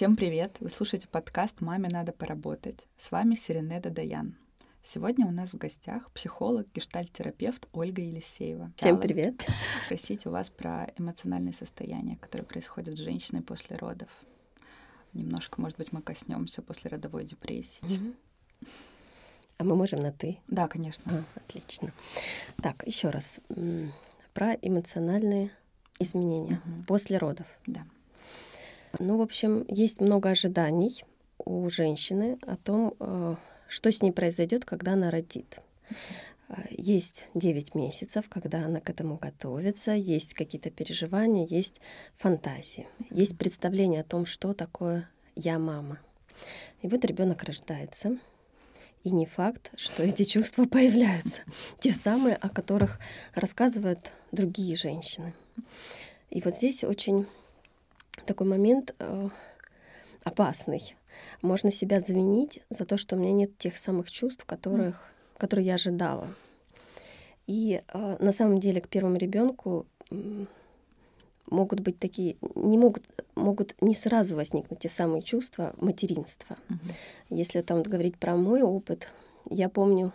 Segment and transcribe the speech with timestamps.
[0.00, 0.56] Всем привет!
[0.60, 2.88] Вы слушаете подкаст «Маме надо поработать».
[2.96, 4.34] С вами Сиренеда Даян.
[4.82, 8.72] Сегодня у нас в гостях психолог, гештальт-терапевт Ольга Елисеева.
[8.76, 9.46] Всем привет!
[9.84, 14.08] Спросить у вас про эмоциональные состояния, которые происходят с женщиной после родов.
[15.12, 17.82] Немножко, может быть, мы коснемся после родовой депрессии.
[17.82, 18.68] Mm-hmm.
[19.58, 20.38] А мы можем на ты?
[20.48, 21.04] Да, конечно.
[21.34, 21.92] А, отлично.
[22.62, 23.38] Так, еще раз
[24.32, 25.50] про эмоциональные
[25.98, 26.84] изменения угу.
[26.86, 27.46] после родов.
[27.66, 27.84] Да.
[28.98, 31.04] Ну, в общем, есть много ожиданий
[31.38, 33.36] у женщины о том, э,
[33.68, 35.60] что с ней произойдет, когда она родит.
[36.70, 41.80] Есть 9 месяцев, когда она к этому готовится, есть какие-то переживания, есть
[42.16, 46.00] фантазии, есть представление о том, что такое я мама.
[46.82, 48.18] И вот ребенок рождается,
[49.04, 51.42] и не факт, что эти чувства появляются,
[51.78, 52.98] те самые, о которых
[53.34, 55.34] рассказывают другие женщины.
[56.30, 57.26] И вот здесь очень
[58.26, 59.28] такой момент э,
[60.24, 60.96] опасный.
[61.42, 65.74] Можно себя завинить за то, что у меня нет тех самых чувств, которых, которые я
[65.74, 66.28] ожидала.
[67.46, 69.86] И э, на самом деле к первому ребенку
[71.50, 73.02] могут быть такие, не могут,
[73.34, 76.56] могут не сразу возникнуть те самые чувства материнства.
[76.68, 76.78] Угу.
[77.30, 79.08] Если там говорить про мой опыт,
[79.48, 80.12] я помню,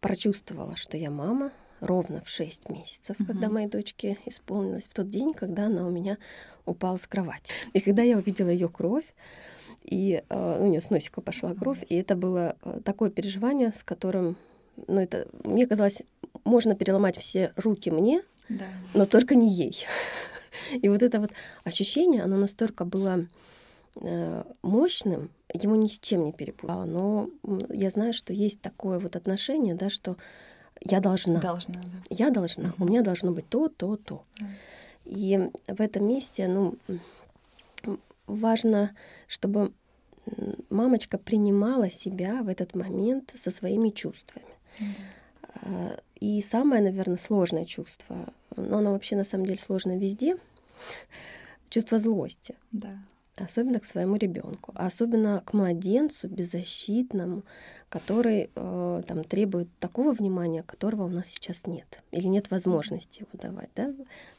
[0.00, 3.26] прочувствовала, что я мама, ровно в 6 месяцев, угу.
[3.26, 6.18] когда моей дочке исполнилось, в тот день, когда она у меня
[6.66, 7.52] упала с кровати.
[7.72, 9.14] И когда я увидела ее кровь,
[9.84, 13.82] и э, у нее с носика пошла кровь, и это было э, такое переживание, с
[13.82, 14.36] которым,
[14.86, 16.02] ну это, мне казалось,
[16.44, 18.66] можно переломать все руки мне, да.
[18.94, 19.86] но только не ей.
[20.72, 21.30] И вот это вот
[21.64, 23.26] ощущение, оно настолько было
[23.96, 26.84] э, мощным, его ни с чем не перепутала.
[26.84, 27.30] Но
[27.70, 30.16] я знаю, что есть такое вот отношение, да, что
[30.84, 31.40] я должна.
[31.40, 31.90] Должна, да.
[32.10, 32.74] Я должна.
[32.78, 34.24] У меня должно быть то, то, то.
[35.04, 36.76] И в этом месте, ну,
[38.26, 38.94] важно,
[39.26, 39.72] чтобы
[40.68, 44.46] мамочка принимала себя в этот момент со своими чувствами.
[44.78, 46.02] Mm-hmm.
[46.20, 50.36] И самое, наверное, сложное чувство, но оно вообще на самом деле сложно везде,
[51.68, 52.54] чувство злости.
[52.72, 52.98] Да.
[53.44, 57.44] Особенно к своему ребенку, а особенно к младенцу беззащитному,
[57.88, 63.30] который э, там требует такого внимания, которого у нас сейчас нет, или нет возможности его
[63.32, 63.92] давать, да?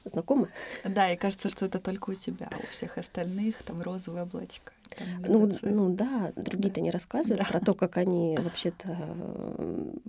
[0.05, 0.49] Знакомы?
[0.83, 4.71] Да, и кажется, что это только у тебя, у всех остальных там розовые облачка.
[4.89, 6.81] Там ну, ну да, другие-то да.
[6.81, 7.45] не рассказывают да.
[7.45, 8.97] про то, как они вообще-то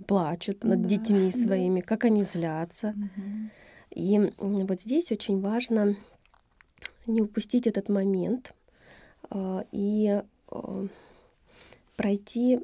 [0.07, 0.87] плачут над да.
[0.87, 1.85] детьми своими, да.
[1.85, 2.89] как они злятся.
[2.89, 3.49] Угу.
[3.91, 5.95] И вот здесь очень важно
[7.07, 8.60] не упустить этот момент э,
[9.71, 10.21] и
[10.51, 10.87] э,
[11.95, 12.59] пройти,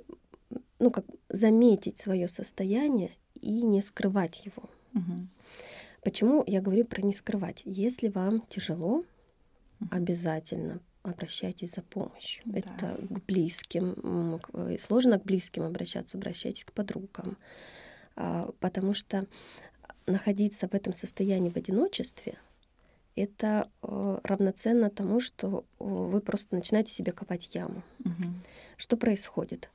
[0.79, 4.63] ну как заметить свое состояние и не скрывать его.
[4.93, 5.27] Угу.
[6.03, 7.61] Почему я говорю про не скрывать?
[7.65, 9.03] Если вам тяжело,
[9.79, 9.89] угу.
[9.91, 12.43] обязательно обращайтесь за помощью.
[12.45, 12.59] Да.
[12.59, 14.41] Это к близким.
[14.53, 17.37] Э, сложно к близким обращаться, обращайтесь к подругам.
[18.15, 19.25] А, потому что
[20.07, 22.37] находиться в этом состоянии в одиночестве—
[23.17, 27.83] это э, равноценно тому, что э, вы просто начинаете себе копать яму.
[28.05, 28.25] Угу.
[28.77, 29.69] Что происходит?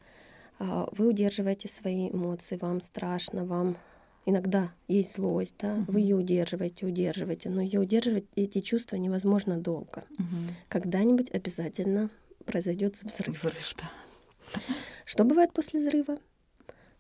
[0.59, 3.77] Э, вы удерживаете свои эмоции, вам страшно, вам
[4.25, 5.93] иногда есть злость, да, угу.
[5.93, 10.05] вы ее удерживаете, удерживаете, но ее удерживать эти чувства невозможно долго.
[10.19, 10.55] Угу.
[10.69, 12.11] Когда-нибудь обязательно
[12.45, 13.37] произойдет взрыв.
[13.37, 14.61] Взрыв, да.
[15.05, 16.19] Что бывает после взрыва?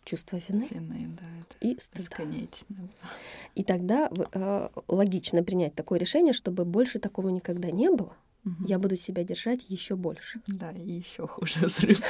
[0.04, 2.02] Чувство вины, вины да, это и стыда.
[2.02, 2.88] Бесконечно.
[3.54, 8.16] И тогда э, логично принять такое решение, чтобы больше такого никогда не было.
[8.44, 8.66] Угу.
[8.66, 10.40] Я буду себя держать еще больше.
[10.46, 12.00] Да, и еще хуже взрыв.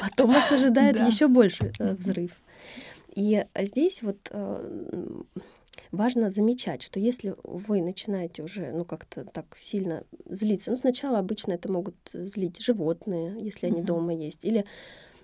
[0.00, 2.32] Потом вас ожидает еще больше э, взрыв.
[3.14, 5.22] И здесь вот э,
[5.90, 11.52] важно замечать, что если вы начинаете уже ну как-то так сильно злиться, ну сначала обычно
[11.52, 14.64] это могут злить животные, если они дома есть, или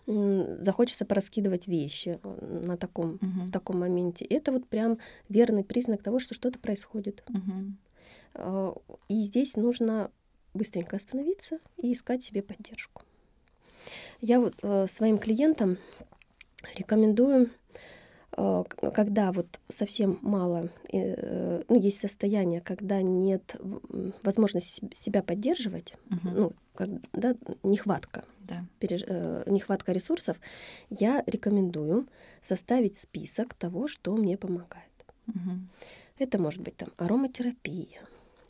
[0.07, 3.41] захочется пораскидывать вещи э, на таком, угу.
[3.43, 4.25] в таком моменте.
[4.25, 4.99] Это вот прям
[5.29, 7.25] верный признак того, что что-то происходит.
[7.29, 8.83] Угу.
[9.09, 10.11] И здесь нужно
[10.55, 13.03] быстренько остановиться и искать себе поддержку.
[14.21, 15.77] Я вот э, своим клиентам
[16.77, 17.51] рекомендую,
[18.93, 23.57] когда вот совсем мало, ну, есть состояние, когда нет
[24.23, 26.29] возможности себя поддерживать, угу.
[26.35, 28.65] ну, когда нехватка да.
[28.79, 29.03] переж...
[29.07, 30.39] э, нехватка ресурсов,
[30.91, 32.09] я рекомендую
[32.41, 34.91] составить список того, что мне помогает.
[35.29, 35.51] Угу.
[36.19, 38.01] Это может быть там ароматерапия,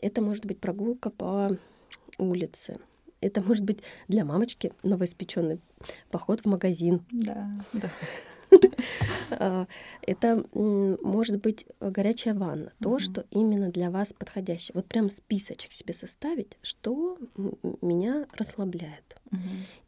[0.01, 1.57] это может быть прогулка по
[2.19, 2.79] улице,
[3.21, 5.61] это может быть для мамочки новоиспеченный
[6.11, 7.05] поход в магазин.
[7.11, 7.91] Да, да.
[9.31, 9.67] А,
[10.03, 14.73] это может быть горячая ванна, то, что именно для вас подходящее.
[14.75, 17.19] Вот прям списочек себе составить, что
[17.81, 19.17] меня расслабляет.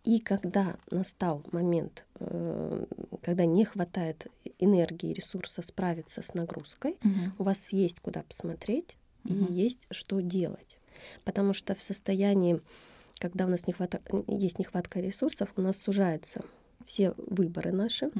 [0.05, 2.87] И когда настал момент, э,
[3.23, 4.27] когда не хватает
[4.59, 6.97] энергии, ресурса справиться с нагрузкой,
[7.39, 10.79] у вас есть куда посмотреть и есть что делать.
[11.25, 12.61] Потому что в состоянии,
[13.19, 13.65] когда у нас
[14.29, 16.45] есть нехватка ресурсов, у нас сужаются
[16.87, 18.11] все выборы наши,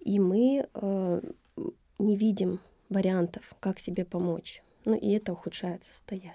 [0.00, 1.20] и мы э,
[1.98, 4.62] не видим вариантов, как себе помочь.
[4.84, 6.34] Ну и это ухудшает состояние.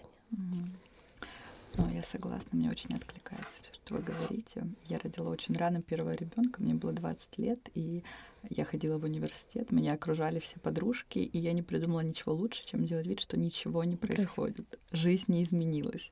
[1.78, 4.68] Ну, я согласна, мне очень откликается все, что вы говорите.
[4.86, 8.04] Я родила очень рано первого ребенка, мне было 20 лет, и
[8.50, 12.86] я ходила в университет, меня окружали все подружки, и я не придумала ничего лучше, чем
[12.86, 14.80] делать вид, что ничего не происходит.
[14.92, 16.12] Жизнь не изменилась.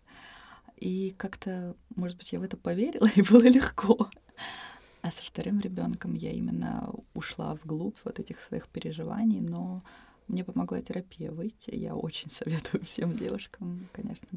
[0.78, 4.10] И как-то, может быть, я в это поверила, и было легко.
[5.02, 9.84] А со вторым ребенком я именно ушла вглубь вот этих своих переживаний, но
[10.28, 11.74] мне помогла терапия выйти.
[11.74, 14.28] Я очень советую всем девушкам, конечно,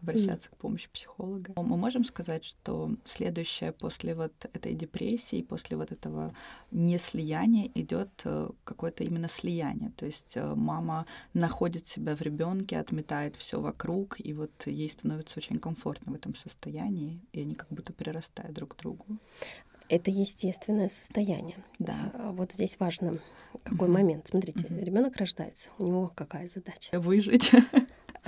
[0.00, 0.52] обращаться mm.
[0.52, 1.52] к помощи психолога.
[1.56, 6.32] Мы можем сказать, что следующее после вот этой депрессии, после вот этого
[6.70, 9.90] неслияния идет э, какое-то именно слияние.
[9.96, 15.40] То есть э, мама находит себя в ребенке, отметает все вокруг, и вот ей становится
[15.40, 19.04] очень комфортно в этом состоянии, и они как будто прирастают друг к другу.
[19.88, 21.56] Это естественное состояние.
[21.78, 22.12] Да.
[22.14, 23.18] А вот здесь важно
[23.62, 23.92] какой mm-hmm.
[23.92, 24.28] момент.
[24.28, 24.84] Смотрите, mm-hmm.
[24.84, 26.98] ребенок рождается, у него какая задача?
[27.00, 27.50] Выжить.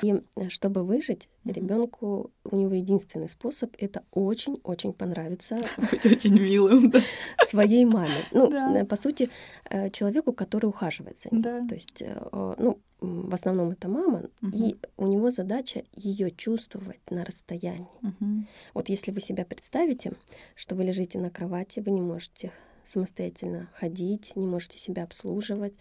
[0.03, 5.57] И э, чтобы выжить, ребенку у него единственный способ это очень-очень понравиться.
[5.91, 7.01] Быть очень милым, да.
[7.47, 8.09] Своей маме.
[8.33, 8.81] Ну, да.
[8.81, 9.29] Э, по сути,
[9.69, 11.43] э, человеку, который ухаживает за ним.
[11.43, 11.67] Да.
[11.67, 12.03] То есть,
[12.33, 14.53] ну, в основном это мама, угу.
[14.53, 17.89] и у него задача ее чувствовать на расстоянии.
[18.03, 18.47] Угу.
[18.75, 20.13] Вот если вы себя представите,
[20.55, 22.53] что вы лежите на кровати, вы не можете
[22.85, 25.75] самостоятельно ходить, не можете себя обслуживать,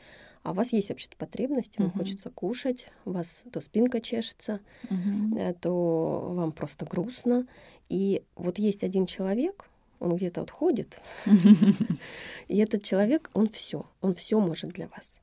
[0.44, 1.98] а у вас есть вообще-то потребности, вам uh-huh.
[1.98, 5.58] хочется кушать, у вас то спинка чешется, uh-huh.
[5.60, 7.46] то вам просто грустно.
[7.90, 9.70] И вот есть один человек,
[10.00, 11.02] он где-то вот ходит,
[12.48, 15.22] и этот человек, он все, он все может для вас.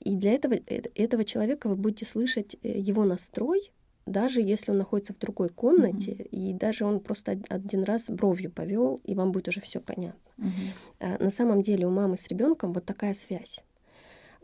[0.00, 3.72] И для этого, э, этого человека вы будете слышать э, его настрой,
[4.06, 6.28] даже если он находится в другой комнате, mm-hmm.
[6.28, 10.18] и даже он просто один раз бровью повел, и вам будет уже все понятно.
[10.38, 11.24] Mm-hmm.
[11.24, 13.64] на самом деле у мамы с ребенком вот такая связь.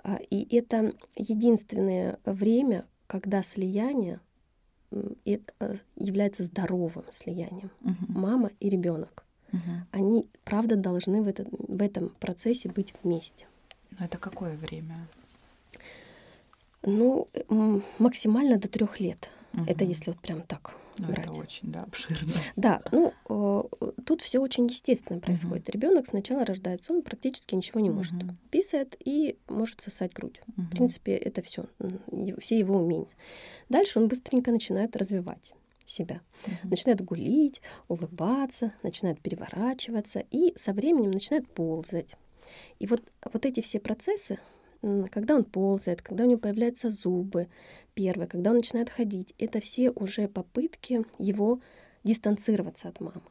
[0.05, 4.21] А, и это единственное время, когда слияние
[5.25, 7.71] это э, является здоровым слиянием.
[7.81, 8.19] Угу.
[8.19, 9.25] Мама и ребенок.
[9.53, 9.61] Угу.
[9.91, 13.47] Они, правда, должны в, этот, в этом процессе быть вместе.
[13.99, 15.09] Но это какое время?
[16.82, 17.29] Ну,
[17.99, 19.31] максимально до трех лет.
[19.55, 19.65] Угу.
[19.67, 21.26] Это если вот прям так ну, брать.
[21.26, 22.32] Это очень, да, обширно.
[22.56, 25.69] Да, ну э, тут все очень естественно происходит.
[25.69, 25.73] Угу.
[25.73, 28.15] Ребенок сначала рождается, он практически ничего не может.
[28.15, 28.35] Угу.
[28.50, 30.41] Писает и может сосать грудь.
[30.56, 30.62] Угу.
[30.62, 31.67] В принципе, это все,
[32.38, 33.11] все его умения.
[33.69, 35.55] Дальше он быстренько начинает развивать
[35.87, 36.23] себя.
[36.47, 36.71] Uh-huh.
[36.71, 42.17] Начинает гулить, улыбаться, начинает переворачиваться и со временем начинает ползать.
[42.79, 44.38] И вот, вот эти все процессы,
[45.11, 47.49] когда он ползает, когда у него появляются зубы
[47.95, 51.61] первые, когда он начинает ходить, это все уже попытки его
[52.03, 53.23] дистанцироваться от мамы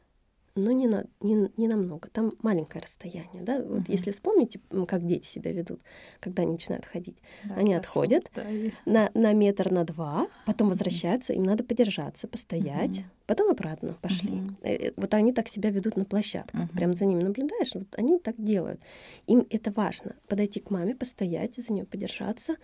[0.56, 2.08] но не, на, не, не намного.
[2.10, 3.42] Там маленькое расстояние.
[3.42, 3.58] Да?
[3.58, 3.84] Вот uh-huh.
[3.88, 5.80] Если вспомните, как дети себя ведут,
[6.20, 7.16] когда они начинают ходить.
[7.42, 8.44] Да, они отходят да,
[8.86, 13.04] на, на метр, на два, потом возвращаются, им надо подержаться, постоять, uh-huh.
[13.26, 14.42] потом обратно пошли.
[14.62, 14.94] Uh-huh.
[14.96, 16.60] Вот они так себя ведут на площадках.
[16.60, 16.76] Uh-huh.
[16.76, 18.80] Прям за ними наблюдаешь, вот они так делают.
[19.26, 20.14] Им это важно.
[20.28, 22.56] Подойти к маме, постоять, за нее подержаться,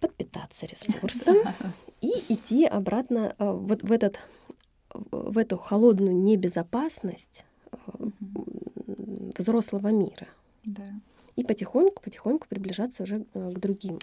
[0.00, 1.36] подпитаться ресурсом
[2.00, 4.20] и идти обратно э, вот в этот
[4.90, 7.76] в эту холодную небезопасность э,
[9.36, 10.28] взрослого мира.
[10.64, 10.84] Да.
[11.36, 13.98] И потихоньку, потихоньку приближаться уже э, к другим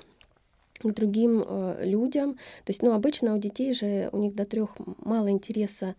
[0.79, 2.33] к другим э, людям.
[2.33, 5.95] То есть, ну, обычно у детей же у них до трех мало интереса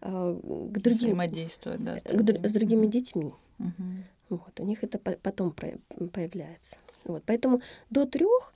[0.00, 3.32] э, к другим взаимодействовать, да, с, к, с другими детьми.
[3.58, 3.82] Угу.
[4.30, 6.76] Вот, у них это потом появляется.
[7.04, 8.52] Вот, поэтому до трех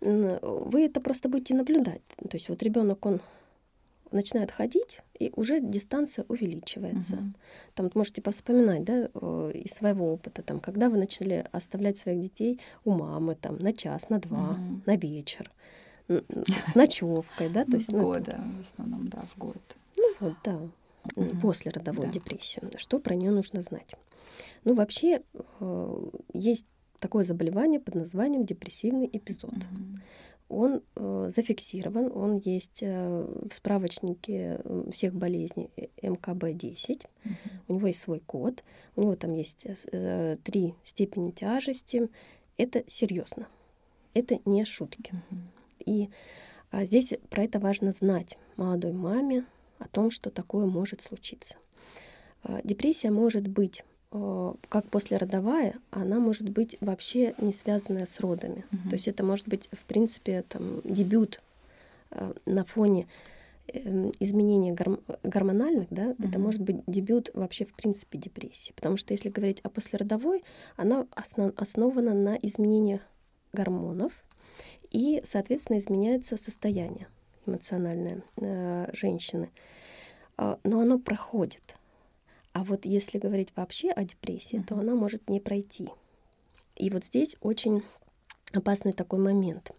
[0.00, 2.00] вы это просто будете наблюдать.
[2.16, 3.20] То есть вот ребенок он
[4.12, 7.16] начинает ходить, и уже дистанция увеличивается.
[7.16, 7.32] Угу.
[7.74, 9.04] Там можете повспоминать, да,
[9.52, 14.08] из своего опыта, там, когда вы начали оставлять своих детей у мамы, там, на час,
[14.08, 14.82] на два, угу.
[14.86, 15.50] на вечер,
[16.08, 19.76] с ночевкой, да, то есть, ну, года, в основном, да, в год.
[19.96, 20.60] Ну вот, да,
[21.16, 21.36] угу.
[21.40, 22.12] после родовой да.
[22.12, 22.70] депрессию.
[22.76, 23.94] Что про нее нужно знать?
[24.64, 25.22] Ну, вообще,
[25.60, 26.66] э, есть
[26.98, 29.54] такое заболевание под названием депрессивный эпизод.
[29.54, 30.00] Угу
[30.50, 35.70] он э, зафиксирован, он есть э, в справочнике всех болезней
[36.02, 37.06] МКБ-10.
[37.24, 37.34] Угу.
[37.68, 38.64] У него есть свой код,
[38.96, 39.66] у него там есть
[40.42, 42.10] три степени тяжести.
[42.56, 43.46] Это серьезно,
[44.12, 45.14] это не шутки.
[45.30, 45.40] Угу.
[45.86, 46.10] И
[46.70, 49.44] а здесь про это важно знать молодой маме
[49.78, 51.56] о том, что такое может случиться.
[52.42, 58.64] А, депрессия может быть Э, как послеродовая, она может быть вообще не связанная с родами.
[58.72, 58.88] Угу.
[58.88, 61.40] То есть это может быть, в принципе, там, дебют
[62.10, 63.06] э, на фоне
[63.68, 66.28] э, изменений гор- гормональных, да, угу.
[66.28, 68.72] это может быть дебют вообще в принципе депрессии.
[68.74, 70.42] Потому что если говорить о послеродовой,
[70.76, 73.02] она основ- основана на изменениях
[73.52, 74.12] гормонов,
[74.90, 77.06] и, соответственно, изменяется состояние
[77.46, 79.50] эмоциональное э, женщины.
[80.36, 81.76] Э, но оно проходит.
[82.60, 84.66] А вот если говорить вообще о депрессии, mm-hmm.
[84.66, 85.88] то она может не пройти.
[86.76, 87.82] И вот здесь очень
[88.52, 89.72] опасный такой момент.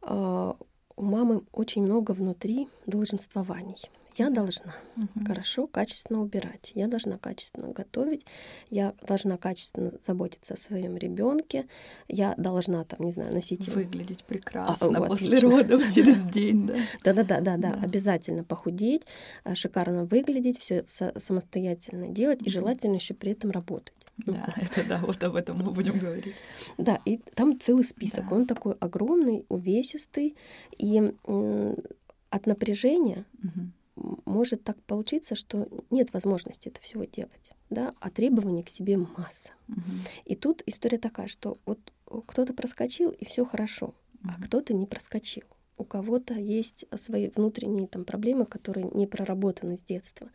[0.00, 0.56] А,
[0.96, 3.90] у мамы очень много внутри долженствований.
[4.18, 5.24] Я должна угу.
[5.24, 6.72] хорошо, качественно убирать.
[6.74, 8.26] Я должна качественно готовить.
[8.68, 11.66] Я должна качественно заботиться о своем ребенке.
[12.08, 16.74] Я должна там, не знаю, носить выглядеть прекрасно а, после родов через день, да.
[17.04, 17.80] Да, да, да, да, да.
[17.80, 19.02] Обязательно похудеть,
[19.44, 23.94] а, шикарно выглядеть, все самостоятельно делать и желательно еще при этом работать.
[24.16, 26.34] Да, это да, вот об этом мы будем говорить.
[26.76, 28.28] Да, и там целый список.
[28.28, 28.34] Да.
[28.34, 30.36] Он такой огромный, увесистый,
[30.76, 31.12] и
[32.30, 33.70] от напряжения угу
[34.24, 39.52] может так получиться, что нет возможности это всего делать, да, а требований к себе масса.
[39.68, 39.80] Угу.
[40.24, 41.92] И тут история такая, что вот
[42.26, 43.94] кто-то проскочил и все хорошо, угу.
[44.24, 45.44] а кто-то не проскочил.
[45.76, 50.28] У кого-то есть свои внутренние там проблемы, которые не проработаны с детства.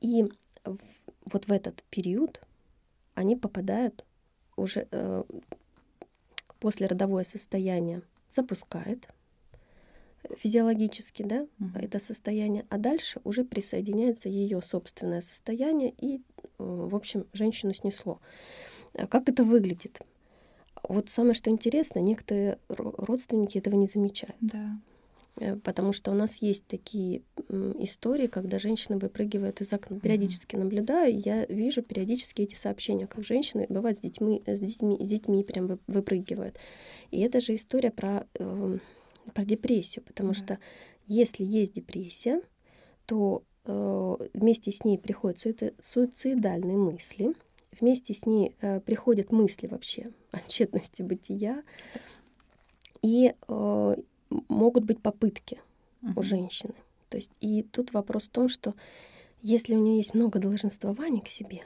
[0.00, 0.24] И
[0.64, 0.78] в,
[1.24, 2.40] вот в этот период
[3.14, 4.04] они попадают
[4.56, 5.24] уже э,
[6.58, 9.08] после родовое состояние запускает,
[10.36, 11.70] физиологически, да, угу.
[11.74, 16.20] это состояние, а дальше уже присоединяется ее собственное состояние, и,
[16.58, 18.20] в общем, женщину снесло.
[18.94, 20.00] А как это выглядит?
[20.88, 24.36] Вот самое что интересно, некоторые родственники этого не замечают.
[24.40, 24.78] Да.
[25.38, 27.22] Э, потому что у нас есть такие
[27.78, 30.00] истории, когда женщина выпрыгивает из окна.
[30.00, 35.06] Периодически наблюдаю, я вижу периодически эти сообщения, как женщины бывают с детьми, с детьми, с
[35.06, 36.58] детьми прям выпрыгивают.
[37.10, 38.78] И это же история про э,
[39.34, 40.58] про депрессию, потому mm что
[41.08, 42.40] если есть депрессия,
[43.06, 45.38] то э, вместе с ней приходят
[45.80, 47.34] суицидальные мысли,
[47.80, 51.62] вместе с ней э, приходят мысли вообще о тщетности бытия,
[53.02, 53.96] и э,
[54.48, 55.60] могут быть попытки
[56.02, 56.74] uh у женщины.
[57.08, 58.74] То есть и тут вопрос в том, что
[59.40, 61.62] если у нее есть много долженствований к себе,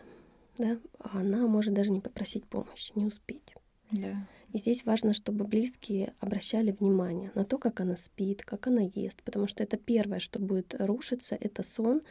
[0.59, 3.55] да, она может даже не попросить помощи, не успеть.
[3.91, 4.27] Да.
[4.53, 9.23] И здесь важно, чтобы близкие обращали внимание на то, как она спит, как она ест,
[9.23, 12.03] потому что это первое, что будет рушиться, это сон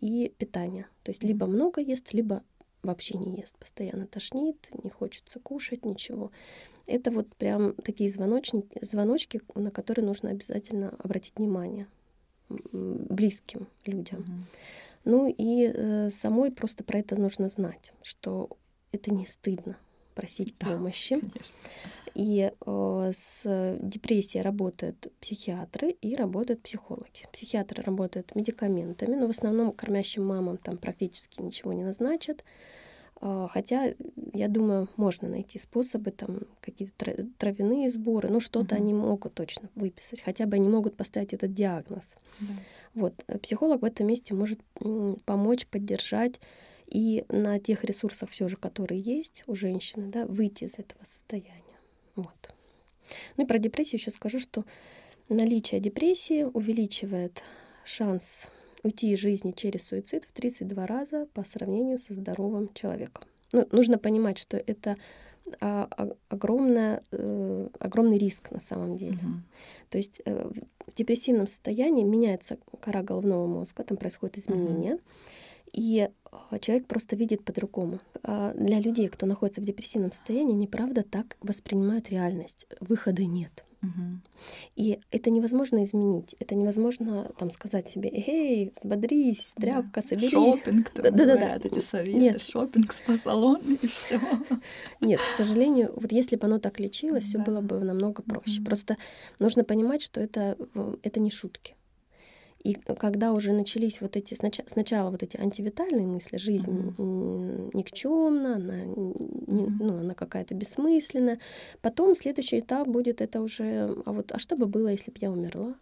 [0.00, 0.86] и питание.
[1.02, 2.42] То есть либо много ест, либо
[2.82, 6.30] вообще не ест, постоянно тошнит, не хочется кушать, ничего.
[6.86, 11.88] Это вот прям такие звоночки, звоночки, на которые нужно обязательно обратить внимание
[12.48, 14.20] близким людям.
[14.20, 14.60] Mm-hmm.
[15.04, 18.50] Ну и э, самой просто про это нужно знать, что
[18.92, 19.76] это не стыдно
[20.16, 21.20] просить да, помощи.
[21.20, 21.54] Конечно.
[22.14, 27.26] И э, с депрессией работают психиатры и работают психологи.
[27.30, 32.42] Психиатры работают медикаментами, но в основном кормящим мамам там практически ничего не назначат.
[33.20, 33.94] Э, хотя,
[34.32, 38.82] я думаю, можно найти способы, там какие-то травяные сборы, ну что-то угу.
[38.82, 42.14] они могут точно выписать, хотя бы они могут поставить этот диагноз.
[42.40, 42.46] Да.
[42.94, 44.60] Вот, э, психолог в этом месте может
[45.26, 46.40] помочь, поддержать
[46.88, 51.62] и на тех ресурсах все же, которые есть у женщины, да, выйти из этого состояния.
[52.14, 52.54] Вот.
[53.36, 54.64] Ну и про депрессию еще скажу, что
[55.28, 57.42] наличие депрессии увеличивает
[57.84, 58.48] шанс
[58.82, 63.24] уйти из жизни через суицид в 32 раза по сравнению со здоровым человеком.
[63.52, 64.96] Ну, нужно понимать, что это
[65.60, 69.16] а, а, огромная, э, огромный риск на самом деле.
[69.16, 69.32] Угу.
[69.90, 74.94] То есть э, в депрессивном состоянии меняется кора головного мозга, там происходят изменения.
[74.94, 75.02] Угу.
[75.72, 76.08] И
[76.50, 78.00] а, человек просто видит по-другому.
[78.22, 82.66] А, для людей, кто находится в депрессивном состоянии, неправда так воспринимают реальность.
[82.80, 83.64] Выхода нет.
[83.82, 84.20] Угу.
[84.76, 86.34] И это невозможно изменить.
[86.38, 90.02] Это невозможно там сказать себе, эй, взбодрись, тряпка, да.
[90.02, 90.30] собери.
[90.30, 91.60] Шопинг, да, да, да, да.
[91.62, 92.42] эти советы, Нет.
[92.42, 94.20] шопинг, спа-салон и все.
[95.00, 97.28] Нет, к сожалению, вот если бы оно так лечилось, да.
[97.28, 98.60] все было бы намного проще.
[98.60, 98.66] Угу.
[98.66, 98.96] Просто
[99.38, 101.76] нужно понимать, что это, э, это не шутки.
[102.66, 107.70] И когда уже начались вот эти сначала вот эти антивитальные мысли, жизнь mm-hmm.
[107.74, 111.38] никчемна, она, не, ну, она какая-то бессмысленная.
[111.80, 115.30] Потом следующий этап будет это уже, а вот, а что бы было, если бы я
[115.30, 115.76] умерла?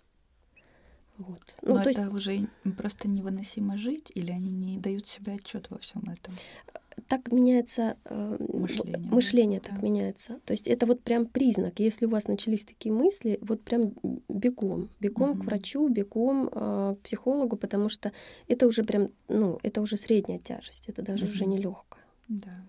[1.16, 1.56] Вот.
[1.62, 2.12] Ну, Но то это есть...
[2.12, 6.34] уже просто невыносимо жить, или они не дают себе отчет во всем этом?
[7.08, 9.70] Так меняется э, мышление, мышление да?
[9.70, 9.86] так да.
[9.86, 10.40] меняется.
[10.44, 11.80] То есть это вот прям признак.
[11.80, 13.92] Если у вас начались такие мысли, вот прям
[14.28, 15.40] бегом, бегом угу.
[15.40, 18.12] к врачу, бегом э, к психологу, потому что
[18.48, 21.32] это уже прям, ну, это уже средняя тяжесть, это даже угу.
[21.32, 22.04] уже не легкая.
[22.28, 22.64] Да.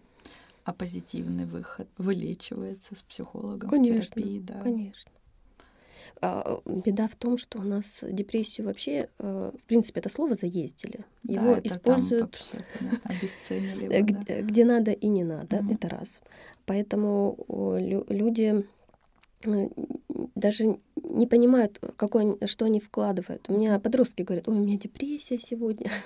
[0.63, 4.60] А позитивный выход вылечивается с психологом конечно, в терапии, да.
[4.62, 5.12] Конечно.
[6.21, 11.05] А, беда в том, что у нас депрессию вообще, э, в принципе, это слово заездили.
[11.24, 14.41] Его да, используют вообще, конечно, обесценили его, где, да.
[14.41, 15.74] где надо и не надо, угу.
[15.74, 16.21] это раз.
[16.65, 17.38] Поэтому
[18.09, 18.65] люди
[19.45, 19.69] э,
[20.35, 23.45] даже не понимают, какой, что они вкладывают.
[23.50, 25.89] У меня подростки говорят, ой, у меня депрессия сегодня.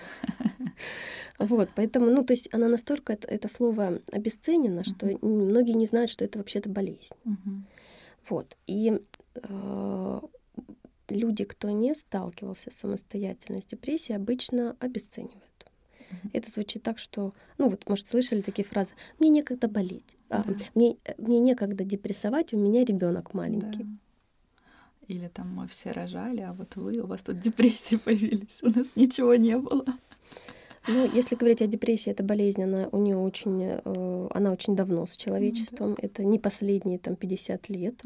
[1.38, 6.12] Вот, поэтому, ну, то есть она настолько, это, это слово обесценено, что многие не знают,
[6.12, 7.16] что это вообще-то болезнь.
[8.30, 9.02] Вот, и
[11.10, 15.44] люди, кто не сталкивался самостоятельно с депрессией, обычно обесценивают.
[16.34, 20.56] Это звучит так, что, ну вот, может, слышали такие фразы: "Мне некогда болеть, а, да.
[20.76, 23.84] мне мне некогда депрессовать, у меня ребенок маленький".
[23.84, 23.90] Да.
[25.08, 28.88] Или там мы все рожали, а вот вы, у вас тут депрессии появились, у нас
[28.96, 29.86] ничего не было.
[30.90, 35.06] Ну, если говорить о депрессии, это болезнь, она у нее очень, э, она очень давно
[35.06, 35.94] с человечеством.
[35.94, 36.06] Mm-hmm.
[36.06, 38.02] Это не последние там 50 лет.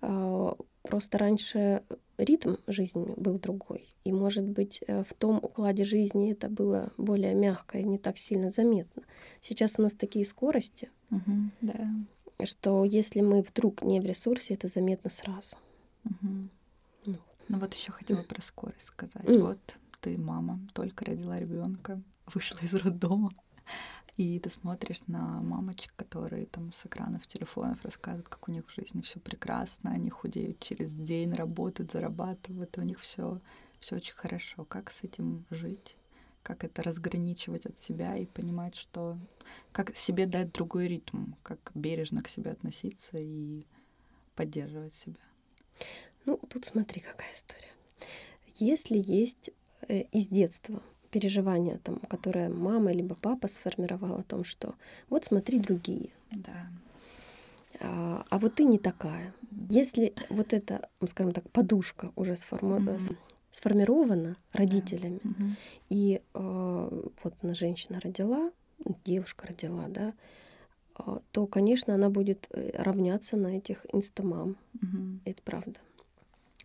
[0.00, 0.56] Mm-hmm.
[0.82, 1.82] Просто раньше
[2.18, 3.94] ритм жизни был другой.
[4.04, 8.18] И, может быть, э, в том укладе жизни это было более мягко и не так
[8.18, 9.02] сильно заметно.
[9.40, 11.48] Сейчас у нас такие скорости, mm-hmm.
[11.62, 12.44] да.
[12.44, 15.56] что если мы вдруг не в ресурсе, это заметно сразу.
[16.04, 16.48] Mm-hmm.
[17.06, 17.16] Ну.
[17.48, 19.24] ну вот еще хотела про скорость сказать.
[19.24, 19.42] Mm.
[19.42, 19.58] Вот
[20.00, 23.30] ты мама, только родила ребенка, вышла из роддома,
[24.16, 28.74] и ты смотришь на мамочек, которые там с экранов телефонов рассказывают, как у них в
[28.74, 33.40] жизни все прекрасно, они худеют через день, работают, зарабатывают, у них все
[33.80, 34.64] все очень хорошо.
[34.64, 35.96] Как с этим жить?
[36.42, 39.18] Как это разграничивать от себя и понимать, что
[39.72, 43.66] как себе дать другой ритм, как бережно к себе относиться и
[44.36, 45.20] поддерживать себя.
[46.24, 47.72] Ну, тут смотри, какая история.
[48.54, 49.50] Если есть
[49.88, 50.82] Э, из детства
[51.14, 54.74] переживания, там, которое мама либо папа сформировал о том, что
[55.08, 56.10] вот смотри другие.
[56.32, 56.66] Да.
[57.80, 59.32] А, а вот ты не такая.
[59.70, 62.78] Если вот эта, скажем так, подушка уже сформу...
[62.78, 63.16] mm-hmm.
[63.52, 65.30] сформирована родителями, да.
[65.30, 65.50] mm-hmm.
[65.90, 68.50] и э, вот она женщина родила,
[69.04, 70.14] девушка родила, да,
[70.98, 74.56] э, то, конечно, она будет равняться на этих инстамам.
[74.82, 75.18] Mm-hmm.
[75.26, 75.78] Это правда.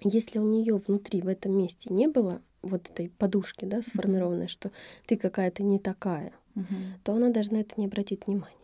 [0.02, 4.50] Если у нее внутри в этом месте не было вот этой подушки, да, сформированной, mm-hmm.
[4.50, 4.72] что
[5.06, 7.00] ты какая-то не такая, mm-hmm.
[7.04, 8.56] то она даже на это не обратит внимания.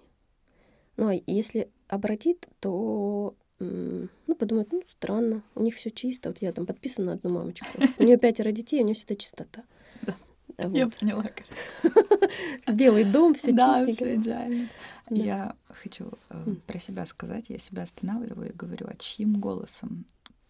[0.98, 6.30] Ну а если обратит, то ну, подумает, ну, странно, у них все чисто.
[6.30, 7.68] Вот я там подписана на одну мамочку.
[7.98, 9.64] У нее пятеро детей, у нее всегда чистота.
[10.58, 11.26] Я поняла,
[12.74, 14.70] Белый дом, все да, все идеально.
[15.10, 20.06] Я хочу э, про себя сказать, я себя останавливаю и говорю, а чьим голосом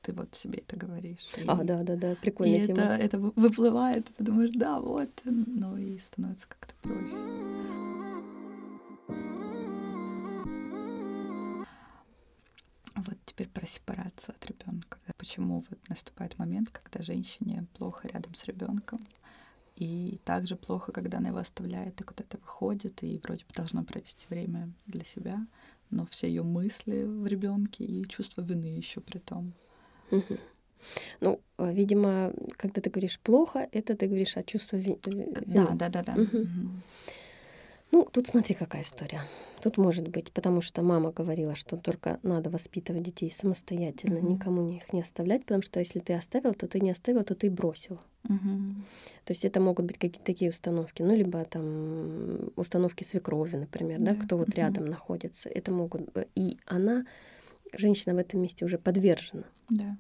[0.06, 1.26] ты вот себе это говоришь.
[1.38, 2.56] И, а, да, да, да, прикольно.
[2.56, 7.16] И это, это выплывает, и ты думаешь, да, вот, ну и становится как-то проще.
[12.96, 15.00] Вот теперь про сепарацию от ребенка.
[15.18, 19.00] Почему вот наступает момент, когда женщине плохо рядом с ребенком,
[19.76, 24.28] и также плохо, когда она его оставляет и куда-то выходит, и вроде бы должна провести
[24.30, 25.46] время для себя,
[25.90, 29.54] но все ее мысли в ребенке и чувство вины еще при том.
[30.12, 30.38] Угу.
[31.22, 35.28] Ну, э, видимо, когда ты говоришь плохо, это ты говоришь о чувстве вины.
[35.46, 36.14] Да, да, да, да.
[36.14, 36.38] Угу.
[36.38, 36.70] Угу.
[37.92, 39.22] Ну, тут смотри, какая история.
[39.62, 44.62] Тут может быть, потому что мама говорила, что только надо воспитывать детей самостоятельно, mm никому
[44.64, 47.50] не их не оставлять, потому что если ты оставила, то ты не оставила, то ты
[47.50, 48.02] бросила.
[48.28, 48.74] mm
[49.24, 54.04] То есть это могут быть какие-то такие установки, ну либо там установки свекрови, например, yeah.
[54.04, 55.48] да, кто вот mm рядом находится.
[55.48, 56.02] Это могут
[56.36, 57.06] и она
[57.78, 59.44] женщина в этом месте уже подвержена.
[59.70, 59.98] Да.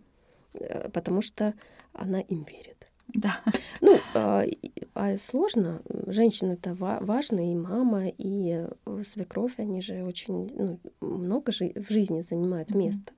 [0.53, 1.53] Э, потому что
[1.93, 2.87] она им верит.
[3.13, 3.41] Да.
[3.81, 4.45] Ну, а,
[4.93, 5.81] а сложно.
[6.07, 11.91] Женщины это важно, и мама, и э, свекровь, они же очень ну, много жи в
[11.91, 12.77] жизни занимают mm-hmm.
[12.77, 13.13] место.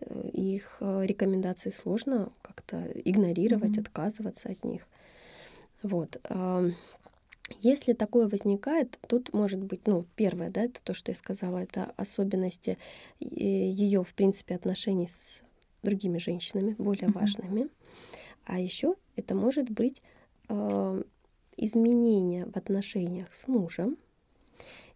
[0.00, 3.80] Э, их рекомендации сложно как-то игнорировать, mm-hmm.
[3.80, 4.82] отказываться от них.
[5.82, 6.20] Вот.
[7.60, 11.92] Если такое возникает, тут может быть, ну, первое, да, это то, что я сказала, это
[11.96, 12.78] особенности
[13.20, 15.42] ее, в принципе, отношений с
[15.82, 17.12] другими женщинами, более mm-hmm.
[17.12, 17.68] важными.
[18.44, 20.02] А еще Это может быть
[20.48, 21.02] э,
[21.56, 23.96] изменение в отношениях с мужем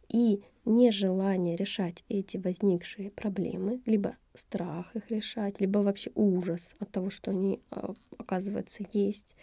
[0.08, 7.10] и нежелание решать эти возникшие проблемы, либо страх их решать, либо вообще ужас от того,
[7.10, 9.36] что они, э, оказывается, есть.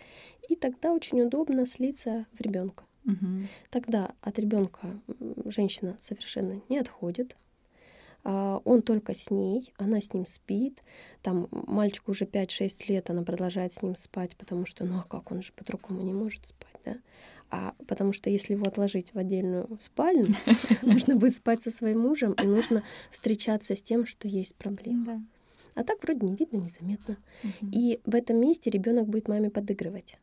[0.49, 2.85] И тогда очень удобно слиться в ребенка.
[3.05, 3.47] Мгм.
[3.69, 4.99] Тогда от ребенка
[5.45, 7.37] женщина совершенно не отходит.
[8.23, 10.83] а, Он только с ней, она с ним спит.
[11.21, 15.31] Там мальчику уже 5-6 лет, она продолжает с ним спать, потому что, ну а как,
[15.31, 16.97] он же по-другому не может спать, да?
[17.51, 20.25] А потому что если его отложить в отдельную спальню,
[20.81, 25.23] нужно будет спать со своим мужем, и нужно встречаться с тем, что есть проблема.
[25.75, 27.17] А так вроде не видно, незаметно.
[27.71, 30.17] И в этом месте ребенок будет маме подыгрывать.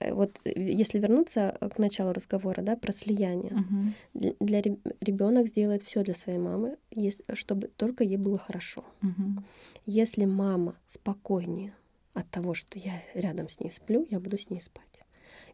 [0.00, 3.52] Э, Вот э, если вернуться э, к началу разговора, да, про слияние.
[3.54, 3.94] Мгм.
[4.14, 4.60] Д- Для
[5.00, 8.84] ребенок сделает все для своей мамы, ес- чтобы только ей было хорошо.
[9.02, 9.44] Мгм.
[9.86, 11.72] Если мама спокойнее
[12.14, 14.84] от того, что я рядом с ней сплю, я буду с ней спать.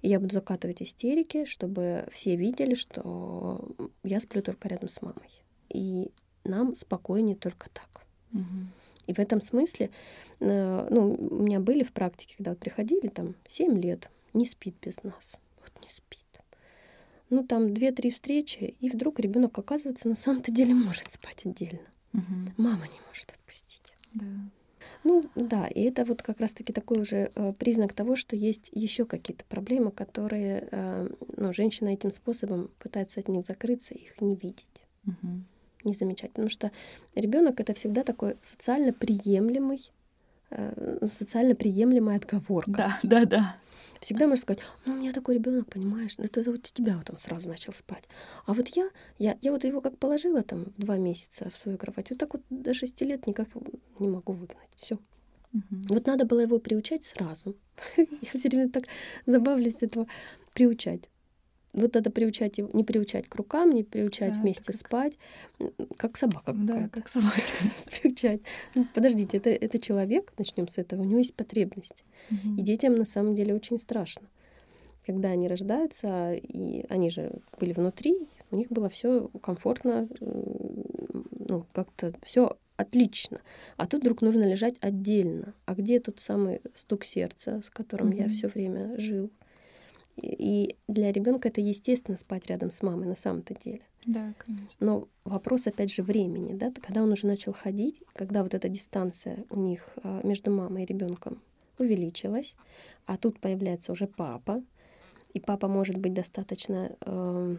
[0.02, 3.68] И я буду закатывать истерики, чтобы все видели, что
[4.04, 5.30] я сплю только рядом с мамой.
[5.74, 6.10] И
[6.44, 8.06] нам спокойнее только так.
[8.32, 8.68] Мгм.
[9.06, 9.90] И в этом смысле,
[10.40, 14.74] э, ну, у меня были в практике, когда вот приходили, там, 7 лет, не спит
[14.82, 15.38] без нас.
[15.60, 16.24] Вот не спит.
[17.30, 21.80] Ну, там 2-3 встречи, и вдруг ребенок, оказывается, на самом-то деле может спать отдельно.
[22.12, 22.54] Мгм.
[22.56, 23.94] Мама не может отпустить.
[24.14, 24.26] Да.
[25.04, 29.04] Ну, да, и это вот как раз-таки такой уже э, признак того, что есть еще
[29.04, 34.86] какие-то проблемы, которые, э, ну, женщина этим способом пытается от них закрыться, их не видеть
[35.04, 35.44] Мгм.
[35.86, 36.32] Не замечать.
[36.32, 36.70] Потому что
[37.14, 39.90] ребенок это всегда такой социально приемлемый,
[40.50, 42.72] э, социально приемлемая отговорка.
[42.72, 43.56] Да, да, да.
[44.00, 47.08] Всегда можно сказать, ну, у меня такой ребенок, понимаешь, это, это вот у тебя вот
[47.08, 48.04] он сразу начал спать.
[48.44, 51.78] А вот я, я, я вот его как положила там в два месяца в свою
[51.78, 53.48] кровать, вот так вот до шести лет никак
[53.98, 54.70] не могу выгнать.
[54.76, 54.98] Все.
[55.52, 55.82] Мгм.
[55.88, 57.56] Вот надо было его приучать сразу.
[57.96, 58.84] Я все время так
[59.24, 60.06] забавлюсь этого
[60.52, 61.08] приучать.
[61.76, 65.18] Вот надо приучать его, не приучать к рукам, не приучать Да, вместе это как- спать,
[65.96, 66.90] как собака Да, какая-то.
[67.00, 67.64] как собачка.
[68.02, 68.40] Приучать.
[68.74, 72.04] Ну, подождите, это, это человек, начнем с этого, у него есть потребность.
[72.30, 72.56] Мгм.
[72.58, 74.26] И детям на самом деле очень страшно.
[75.06, 78.16] Когда они рождаются, и они же были внутри,
[78.50, 83.40] у них было все комфортно, ну, как-то все отлично.
[83.76, 85.54] А тут вдруг нужно лежать отдельно.
[85.64, 88.32] А где тот самый стук сердца, с которым я Мгм.
[88.32, 89.30] все время жил?
[90.16, 93.82] И для ребенка это естественно спать рядом с мамой на самом-то деле.
[94.04, 94.68] Да, конечно.
[94.80, 99.44] Но вопрос, опять же, времени, да, когда он уже начал ходить, когда вот эта дистанция
[99.50, 101.42] у них а, между мамой и ребенком
[101.78, 102.56] увеличилась,
[103.04, 104.62] а тут появляется уже папа,
[105.34, 107.56] и папа может быть достаточно э,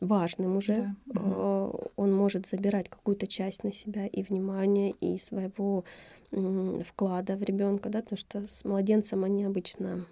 [0.00, 5.84] важным уже, Да, Э, он может забирать какую-то часть на себя и внимание, и своего
[6.32, 10.06] м, вклада в ребенка, да, потому что с младенцем они обычно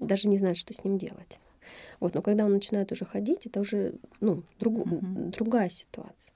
[0.00, 1.38] даже не знают, что с ним делать.
[2.00, 5.30] Вот, но когда он начинает уже ходить, это уже ну, другу- Мгм.
[5.32, 6.32] другая ситуация.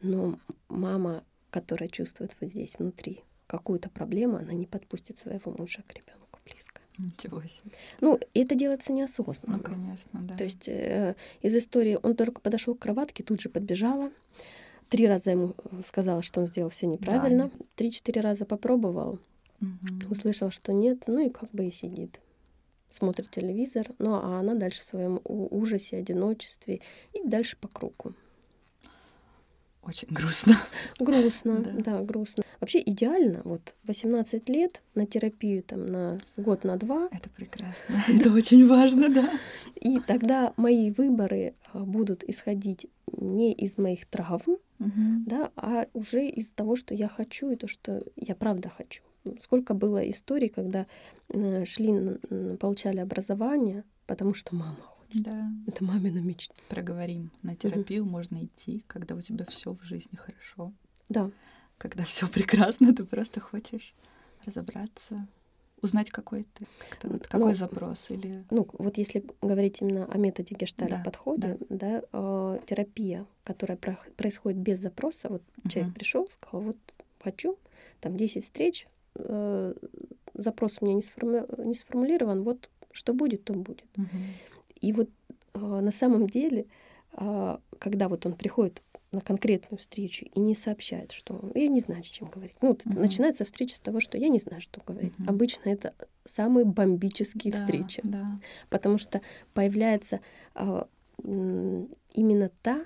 [0.00, 5.92] Но мама, которая чувствует вот здесь внутри какую-то проблему, она не подпустит своего мужа к
[5.92, 6.80] ребенку близко.
[6.98, 7.72] Ничего себе.
[8.00, 9.58] Ну, это делается неосознанно.
[9.58, 10.36] Ну, конечно, да.
[10.36, 14.12] То есть э, из истории он только подошел к кроватке, тут же подбежала.
[14.90, 17.50] Три раза ему сказала, что он сделал все неправильно.
[17.74, 19.18] Три-четыре раза попробовал,
[19.60, 20.00] Мгм.
[20.10, 22.20] услышал, что нет, ну и как бы и сидит.
[22.94, 26.80] Смотрит телевизор, ну а она дальше в своем ужасе, одиночестве
[27.12, 28.14] и дальше по кругу.
[29.82, 30.54] Очень грустно.
[31.00, 31.72] Грустно, Да.
[31.96, 32.02] да.
[32.02, 32.44] грустно.
[32.60, 37.74] Вообще идеально, вот 18 лет на терапию там на год, на два, Это прекрасно.
[38.08, 39.28] Это очень важно, да.
[39.74, 45.24] и тогда мои выборы а, будут исходить не из моих травм, Мгм.
[45.26, 49.02] да, а уже из того, что я хочу и то, что я правда хочу.
[49.40, 50.86] Сколько было историй, когда
[51.28, 52.18] э, шли,
[52.58, 55.22] получали образование, потому что мама хочет.
[55.22, 55.48] Да.
[55.66, 56.54] Это мамина мечта.
[56.68, 57.30] Проговорим.
[57.42, 60.72] На терапию можно идти, когда у тебя все в жизни хорошо.
[61.08, 61.30] Да,
[61.78, 63.94] Когда все прекрасно, ты просто хочешь
[64.44, 65.26] разобраться,
[65.80, 66.66] узнать, какой ты,
[67.02, 71.58] вот, какой Ну, запрос или ну вот если говорить именно о методе гештальт Да, подходе,
[71.68, 75.94] да, э, терапия, которая про- происходит без запроса, вот человек Мгм.
[75.94, 76.76] пришел, сказал, вот
[77.22, 77.58] хочу,
[78.00, 79.74] там 10 встреч, э,
[80.34, 83.84] запрос у меня не, сформи- не сформулирован, вот что будет, то будет.
[83.96, 84.08] Мгм.
[84.80, 85.08] И вот
[85.54, 86.66] э, на самом деле,
[87.12, 91.80] а, когда вот он приходит на конкретную встречу и не сообщает, что он, я не
[91.80, 92.56] знаю, с чем говорить.
[92.60, 93.00] Ну, вот Мгм.
[93.00, 95.16] начинается встреча с того, что я не знаю, что говорить.
[95.18, 95.28] Мгм.
[95.30, 98.40] Обычно это самые бомбические Да, встречи, Да.
[98.70, 99.20] потому что
[99.54, 100.20] появляется
[101.22, 102.84] м, именно та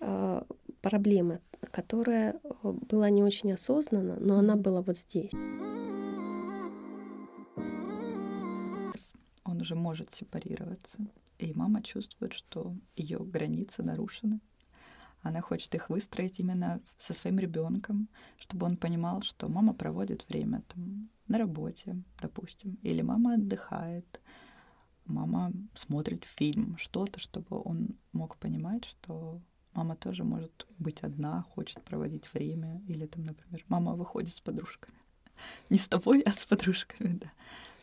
[0.00, 0.44] а,
[0.80, 5.32] проблема, которая а, была не очень осознанна, но она была вот здесь.
[9.68, 10.98] уже может сепарироваться.
[11.38, 14.40] И мама чувствует, что ее границы нарушены.
[15.20, 20.62] Она хочет их выстроить именно со своим ребенком, чтобы он понимал, что мама проводит время
[20.68, 24.22] там на работе, допустим, или мама отдыхает,
[25.04, 29.40] мама смотрит фильм, что-то, чтобы он мог понимать, что
[29.78, 34.98] мама тоже может быть одна, хочет проводить время, или там, например, мама выходит с подружками.
[35.70, 37.30] Не с тобой, а с подружками, да.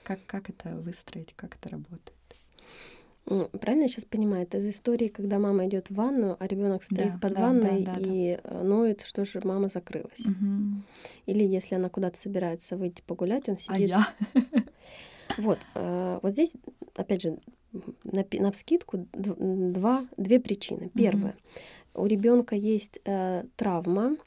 [0.04, 2.18] Как, как это выстроить, как это работает?
[3.62, 7.14] Правильно я сейчас понимаю, это из истории, когда мама идет в ванну, а ребенок стоит
[7.14, 8.42] да, под да, ванной да, да, и да.
[8.44, 10.20] Э, ноет, что же мама закрылась.
[10.20, 10.84] Угу.
[11.26, 13.72] Или если она куда-то собирается выйти погулять, он сидит.
[13.72, 14.14] А я?
[15.38, 16.54] Вот, э, вот здесь,
[16.96, 17.40] опять же,
[18.04, 20.90] на, на вскидку два, две причины.
[20.94, 21.40] Первое, угу.
[21.96, 24.18] У ребенка есть э, травма,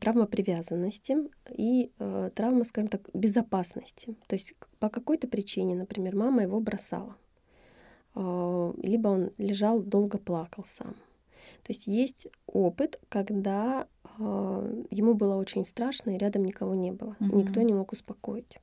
[0.00, 1.16] травма привязанности
[1.50, 4.14] и э, травма, скажем так, безопасности.
[4.26, 7.16] То есть по какой-то причине, например, мама его бросала
[8.14, 10.94] а, либо он лежал, долго плакал сам.
[11.62, 13.86] То есть есть опыт, когда
[14.18, 17.16] э, ему было очень страшно, и рядом никого не было.
[17.20, 17.36] Mm-hmm.
[17.36, 18.58] Никто не мог успокоить.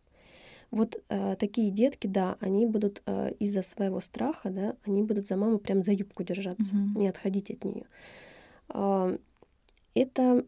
[0.72, 5.36] Вот э, такие детки, да, они будут э, из-за своего страха, да, они будут за
[5.36, 6.98] маму прям за юбку держаться, mm-hmm.
[6.98, 7.86] не отходить от нее.
[8.74, 9.18] Э,
[9.94, 10.46] это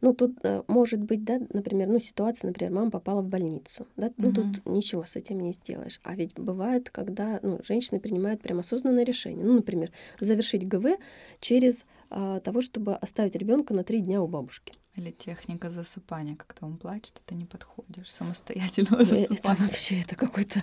[0.00, 4.12] ну, тут э, может быть, да, например, ну, ситуация, например, мама попала в больницу, да,
[4.16, 4.34] ну, угу.
[4.36, 6.00] тут ничего с этим не сделаешь.
[6.02, 10.98] А ведь бывает, когда, ну, женщины принимают прям осознанное решение, ну, например, завершить ГВ
[11.40, 14.74] через а, того, чтобы оставить ребенка на три дня у бабушки.
[14.94, 19.28] Или техника засыпания, когда он плачет, ты не подходишь самостоятельного засыпания.
[19.28, 20.62] Э, это вообще, это какой-то,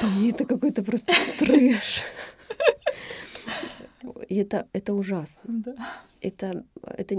[0.00, 2.02] по мне, это какой-то просто трэш.
[4.28, 5.42] И это, это ужасно.
[5.44, 5.74] Да.
[6.20, 7.14] Это, это,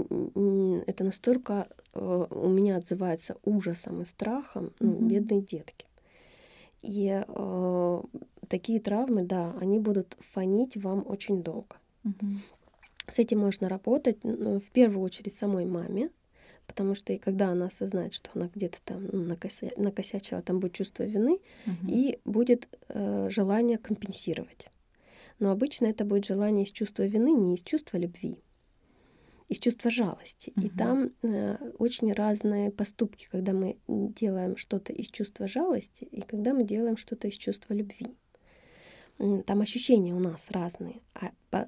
[0.86, 5.08] это настолько э, у меня отзывается ужасом и страхом, ну, mm-hmm.
[5.08, 5.86] бедные детки.
[6.82, 8.02] И э,
[8.48, 11.76] такие травмы, да, они будут фонить вам очень долго.
[12.04, 12.38] Mm-hmm.
[13.08, 16.10] С этим можно работать ну, в первую очередь самой маме,
[16.66, 19.70] потому что и когда она осознает, что она где-то там ну, накося...
[19.76, 21.88] накосячила, там будет чувство вины mm-hmm.
[21.88, 24.68] и будет э, желание компенсировать.
[25.38, 28.38] Но обычно это будет желание из чувства вины, не из чувства любви,
[29.48, 30.52] из чувства жалости.
[30.56, 30.66] Угу.
[30.66, 36.54] И там э, очень разные поступки, когда мы делаем что-то из чувства жалости и когда
[36.54, 38.06] мы делаем что-то из чувства любви.
[39.46, 41.66] Там ощущения у нас разные, а, по,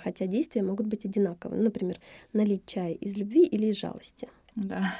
[0.00, 1.60] хотя действия могут быть одинаковые.
[1.60, 1.98] Например,
[2.32, 4.28] налить чай из любви или из жалости.
[4.54, 4.94] Да.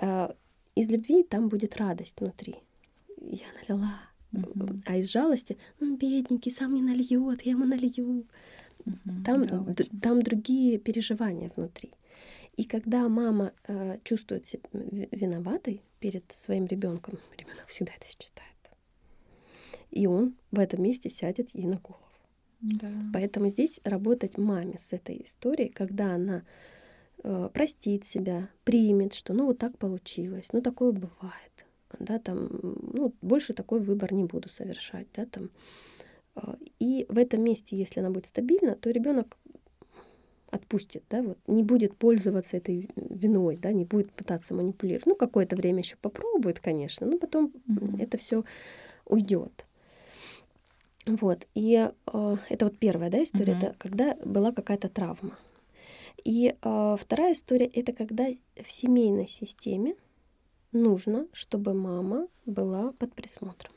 [0.00, 0.32] Э,
[0.74, 2.54] из любви там будет радость внутри.
[3.20, 4.00] Я налила,
[4.32, 4.82] Uh-huh.
[4.86, 8.26] А из жалости, ну, бедненький, сам не нальет, я ему налью.
[8.84, 9.24] Uh-huh.
[9.24, 11.92] Там, да, д- там другие переживания внутри.
[12.56, 18.48] И когда мама э, чувствует себя виноватой перед своим ребенком, ребенок всегда это считает.
[19.90, 22.02] И он в этом месте сядет ей на голову.
[22.60, 22.90] Да.
[23.12, 26.42] Поэтому здесь работать маме с этой историей, когда она
[27.22, 31.47] э, простит себя, примет, что ну вот так получилось, ну такое бывает
[31.98, 35.50] да, там, ну, больше такой выбор не буду совершать, да, там.
[36.34, 39.36] А, и в этом месте, если она будет стабильна, то ребенок
[40.50, 45.06] отпустит, да, вот, не будет пользоваться этой виной, да, не будет пытаться манипулировать.
[45.06, 48.02] Ну, какое-то время еще попробует, конечно, но потом mm-hmm.
[48.02, 48.44] это все
[49.04, 49.66] уйдет.
[51.06, 53.66] Вот, и э, это вот первая, да, история, mm-hmm.
[53.66, 55.38] это когда была какая-то травма.
[56.24, 59.94] И э, вторая история это когда в семейной системе
[60.72, 63.72] нужно, чтобы мама была под присмотром.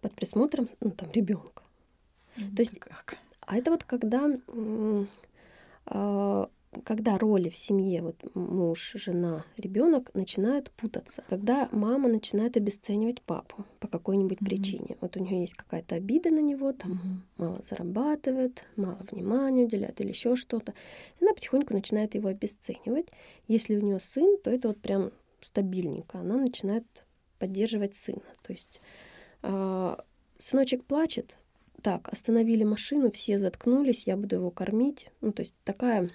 [0.00, 1.62] Под присмотром, ну, там, ребенка.
[2.36, 3.18] Mm, То есть, как?
[3.40, 4.28] а это вот когда
[5.86, 6.46] э,
[6.84, 13.64] когда роли в семье, вот муж, жена, ребенок начинают путаться, когда мама начинает обесценивать папу
[13.80, 14.44] по какой-нибудь mm-hmm.
[14.44, 14.96] причине.
[15.00, 17.42] Вот у нее есть какая-то обида на него, там mm-hmm.
[17.42, 20.74] мало зарабатывает, мало внимания уделяет или еще что-то.
[21.20, 23.08] Она потихоньку начинает его обесценивать.
[23.48, 26.18] Если у нее сын, то это вот прям стабильненько.
[26.18, 26.84] Она начинает
[27.38, 28.22] поддерживать сына.
[28.42, 28.80] То есть
[29.42, 29.96] э,
[30.38, 31.36] сыночек плачет,
[31.82, 35.10] так, остановили машину, все заткнулись, я буду его кормить.
[35.20, 36.10] Ну, то есть такая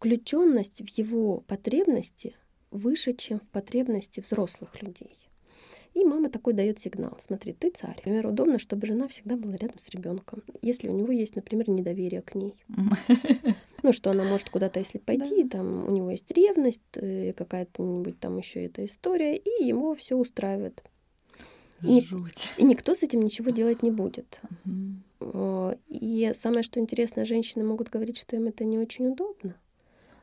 [0.00, 2.34] включенность в его потребности
[2.70, 5.18] выше, чем в потребности взрослых людей.
[5.92, 7.18] И мама такой дает сигнал.
[7.20, 7.96] Смотри, ты царь.
[7.96, 10.42] Например, удобно, чтобы жена всегда была рядом с ребенком.
[10.62, 12.54] Если у него есть, например, недоверие к ней.
[13.82, 15.56] Ну, что она может куда-то, если пойти, да.
[15.56, 20.16] там у него есть ревность, э, какая-то нибудь там еще эта история, и ему все
[20.16, 20.82] устраивает.
[21.82, 22.06] И,
[22.58, 24.42] и никто с этим ничего делать не будет.
[24.66, 25.78] Угу.
[25.88, 29.56] И самое, что интересно, женщины могут говорить, что им это не очень удобно.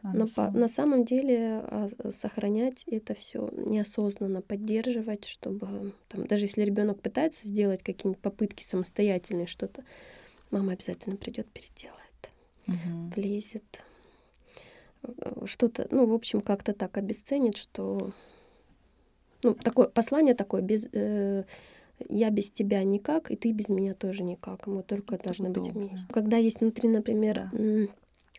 [0.03, 6.27] А на по- самом- на самом деле а, сохранять это все неосознанно, поддерживать, чтобы там,
[6.27, 9.83] даже если ребенок пытается сделать какие-нибудь попытки самостоятельные что-то,
[10.51, 11.97] мама обязательно придет, переделает,
[12.67, 13.10] Мгм.
[13.15, 13.81] влезет,
[15.03, 18.12] э, что-то, ну, в общем, как-то так обесценит, что
[19.43, 21.43] ну, такое послание такое без э,
[22.10, 24.67] я без тебя никак, и ты без меня тоже никак.
[24.67, 25.88] Мы только Это должны быть удобно.
[25.88, 26.07] вместе.
[26.13, 27.88] Когда есть внутри, например, Да.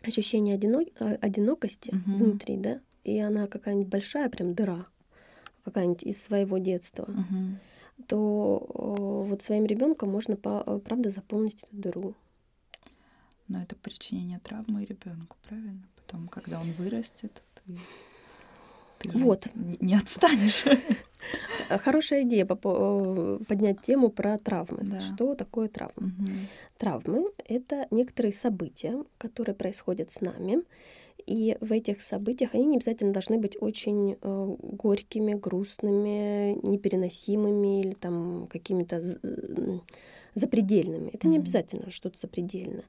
[0.03, 2.15] Ощущение одино- э, одинокости Мгм.
[2.15, 4.85] внутри, да, и она какая-нибудь большая, прям дыра,
[5.63, 7.59] какая-нибудь из своего детства, Мгм.
[8.07, 12.15] то э, вот своим ребенком можно, по- э, правда, заполнить эту дыру.
[13.47, 15.87] Но это причинение травмы ребенку, правильно?
[15.95, 17.73] Потом, когда он вырастет, ты,
[18.99, 19.47] ты Вот.
[19.55, 20.65] не, не отстанешь.
[21.69, 24.79] Хорошая идея э, поднять тему про травмы.
[24.83, 24.99] Да.
[25.01, 26.07] Что такое травма?
[26.07, 26.47] Мгм.
[26.77, 30.63] Травмы— это некоторые события, которые происходят с нами,
[31.25, 37.91] и в этих событиях они не обязательно должны быть очень э, горькими, грустными, непереносимыми или
[37.91, 39.81] там какими-то м,
[40.33, 41.09] запредельными.
[41.11, 41.43] Это не Мгм.
[41.43, 42.85] обязательно что-то запредельное.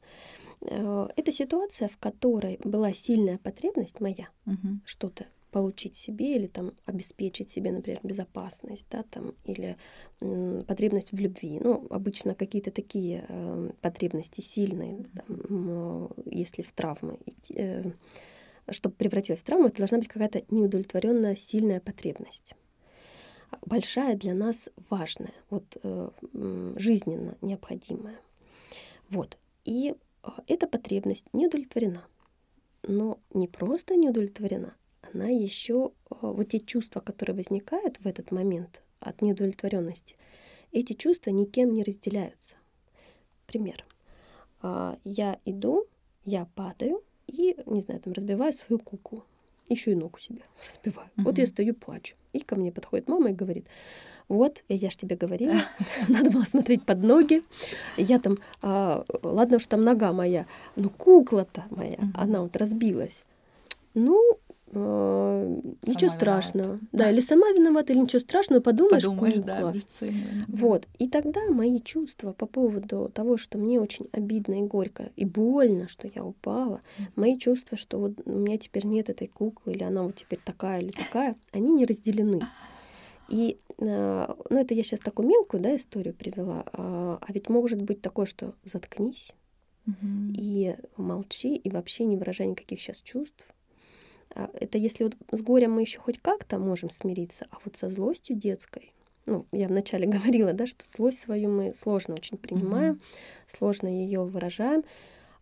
[0.63, 4.81] Э, Это ситуация, в которой была сильная потребность моя Мгм.
[4.87, 9.77] что-то получить себе или там обеспечить себе, например, безопасность, да, там, или
[10.21, 11.59] м, потребность в любви.
[11.61, 17.19] Ну, обычно какие-то такие э, потребности сильные, там, м, если в травмы,
[18.71, 22.55] чтобы превратилась в травму, это должна быть какая-то неудовлетворенная сильная потребность.
[23.67, 26.11] Большая для нас важная, вот э,
[26.77, 28.17] жизненно необходимая.
[29.09, 29.39] Вот.
[29.65, 32.05] И э, эта потребность не удовлетворена.
[32.87, 34.75] Но не просто не удовлетворена,
[35.13, 40.17] она еще вот те чувства, которые возникают в этот момент от неудовлетворенности,
[40.73, 42.57] эти чувства никем не разделяются.
[43.47, 43.85] Пример.
[44.63, 45.87] А, Я иду,
[46.25, 49.25] я падаю и, не знаю, там разбиваю свою куклу.
[49.69, 51.09] Еще и ногу себе разбиваю.
[51.17, 52.17] Вот я стою, плачу.
[52.33, 53.67] И ко мне подходит мама и говорит,
[54.29, 55.55] вот, я же тебе говорила,
[56.09, 57.43] надо было смотреть под ноги.
[57.97, 60.47] Я там, а, ладно уж там нога моя,
[60.77, 63.25] но кукла-то моя, она вот разбилась.
[63.95, 64.39] Ну,
[64.73, 66.65] ничего Сама страшного.
[66.67, 66.87] виновата.
[66.93, 69.47] Да, или сама виновата, или ничего страшного, подумаешь, Подумаешь, кукла.
[69.47, 69.75] да.
[70.49, 70.89] Вот.
[70.99, 75.89] И тогда мои чувства по поводу того, что мне очень обидно и горько, и больно,
[75.89, 76.81] что я упала,
[77.17, 80.81] мои чувства, что вот у меня теперь нет этой куклы, или она вот теперь такая
[80.81, 82.41] или такая, они не разделены.
[83.29, 87.81] И, а, ну, это я сейчас такую мелкую, да, историю привела, а а ведь может
[87.83, 89.33] быть такое, что заткнись
[89.87, 90.33] Мгм.
[90.37, 93.49] и молчи, и вообще не выражай никаких сейчас чувств.
[94.35, 97.91] А, Это если вот с горем мы еще хоть как-то можем смириться, а вот со
[97.91, 98.93] злостью детской,
[99.27, 103.01] ну, я вначале говорила, да, что злость свою мы сложно очень принимаем, Мгм.
[103.47, 104.85] сложно ее выражаем,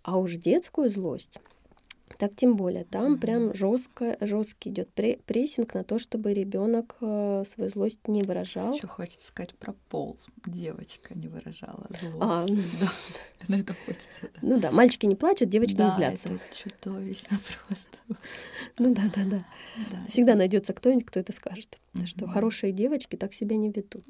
[0.03, 1.39] а уж детскую злость,
[2.17, 3.21] так тем более, там Мгм.
[3.21, 4.89] прям жестко, жесткий идет
[5.27, 8.73] прессинг на то, чтобы ребенок э, свою злость не выражал.
[8.75, 10.19] Еще хочется сказать про пол.
[10.47, 12.17] Девочка не выражала злость.
[12.21, 12.47] А.
[12.81, 12.91] Да,
[13.49, 14.09] на это хочется.
[14.41, 16.29] Ну да, мальчики не плачут, девочки да, не злятся.
[16.31, 17.98] это чудовищно просто.
[18.79, 19.45] Ну да, да, да.
[19.91, 20.07] Да.
[20.09, 21.79] Всегда найдется кто-нибудь, кто это скажет.
[22.05, 24.05] Что хорошие девочки так себя не ведут.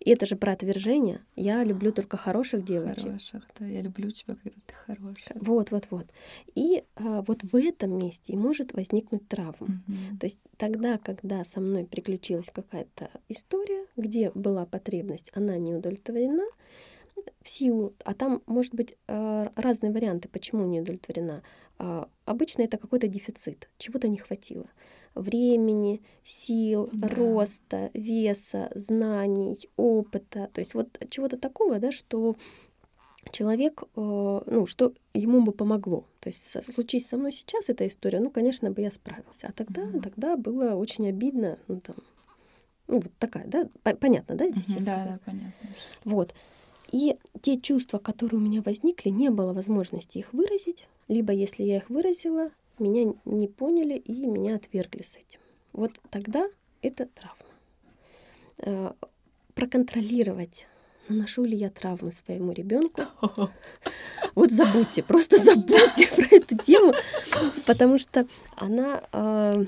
[0.00, 1.20] И это же про отвержение.
[1.34, 3.06] Я люблю только хороших девочек.
[3.06, 3.66] Хороших, да.
[3.66, 5.36] Я люблю тебя, когда ты хорошая.
[5.36, 6.06] Вот, вот, вот.
[6.54, 9.82] И а, вот в этом месте и может возникнуть травма.
[10.20, 16.44] То есть тогда, когда со мной приключилась какая-то история, где была потребность, она не удовлетворена
[17.42, 21.42] в силу, а там может быть э, разные варианты, почему не удовлетворена.
[21.78, 24.66] А, Обычно это какой-то дефицит, чего-то не хватило.
[25.14, 27.08] Времени, сил, Да.
[27.08, 30.50] роста, веса, знаний, опыта.
[30.52, 32.36] То есть вот чего-то такого, да, что
[33.30, 36.06] человек, э, ну, что ему бы помогло.
[36.20, 39.48] То есть случись со мной сейчас эта история, ну, конечно, бы я справился.
[39.48, 40.00] А тогда, Мгм.
[40.00, 41.96] тогда было очень обидно, ну, там,
[42.88, 44.84] ну, вот такая, да, По- понятно, да, здесь я Мгм.
[44.84, 45.68] Да, да, понятно.
[46.04, 46.34] Вот.
[46.92, 51.78] И те чувства, которые у меня возникли, не было возможности их выразить, либо если я
[51.78, 55.40] их выразила, меня не поняли и меня отвергли с этим.
[55.72, 56.48] Вот тогда
[56.82, 57.46] это травма.
[58.58, 58.92] Э,
[59.54, 60.66] Проконтролировать,
[61.08, 63.02] наношу ли я травмы своему ребенку.
[64.34, 66.92] Вот забудьте, просто забудьте про эту тему,
[67.66, 69.02] потому что она...
[69.12, 69.64] э,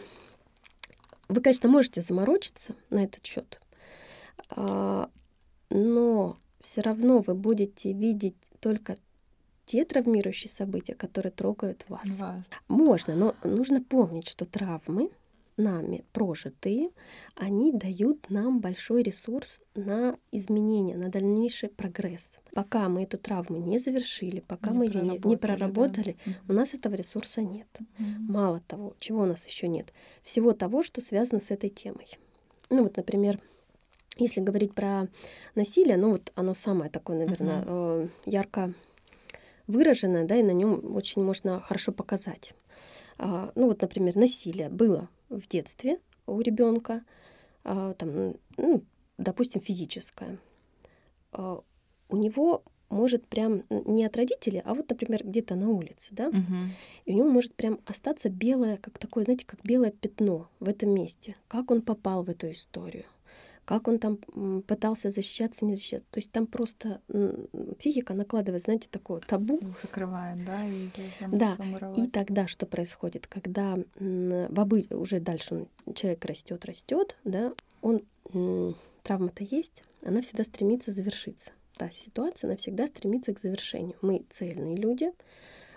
[1.29, 3.61] Вы, конечно, можете заморочиться на этот счет,
[5.71, 8.95] но все равно вы будете видеть только
[9.65, 12.09] те травмирующие события, которые трогают вас.
[12.19, 12.43] Вас.
[12.69, 15.11] Можно, но нужно помнить, что травмы
[15.59, 16.91] нами прожитые,
[17.35, 22.39] они дают нам большой ресурс на изменения, на дальнейший прогресс.
[22.55, 26.33] Пока мы эту травму не завершили, пока не мы ее не, не проработали, да?
[26.49, 27.69] у нас этого ресурса нет.
[27.81, 28.07] Угу.
[28.33, 29.93] Мало того, чего у нас еще нет?
[30.23, 32.07] Всего того, что связано с этой темой.
[32.71, 33.41] Ну вот, например,
[34.19, 35.09] если говорить про
[35.55, 38.11] насилие, ну вот оно самое такое, наверное, uh-huh.
[38.27, 38.73] ярко
[39.67, 42.55] выраженное, да, и на нем очень можно хорошо показать.
[43.19, 47.03] А, ну вот, например, насилие было в детстве у ребенка,
[47.65, 48.83] а, там, ну,
[49.19, 50.39] допустим, физическое.
[51.33, 51.61] А,
[52.09, 56.55] у него может прям не от родителей, а вот, например, где-то на улице, да, угу.
[57.05, 60.91] и у него может прям остаться белое, как такое, знаете, как белое пятно в этом
[60.91, 61.37] месте.
[61.49, 63.05] Как он попал в эту историю?
[63.69, 64.17] Как он там
[64.63, 66.09] пытался защищаться, не защищаться.
[66.11, 67.03] То есть там просто
[67.79, 69.61] психика накладывает, знаете, такое табу.
[69.83, 70.89] Закрывает, да, и
[71.31, 71.55] Да,
[71.95, 73.27] и тогда что происходит?
[73.27, 74.87] Когда в обы...
[74.89, 77.53] уже дальше человек растет, растет, да,
[77.83, 78.01] он
[79.03, 81.51] травма-то есть, она всегда стремится завершиться.
[81.77, 83.97] Та ситуация, она всегда стремится к завершению.
[84.01, 85.13] Мы цельные люди,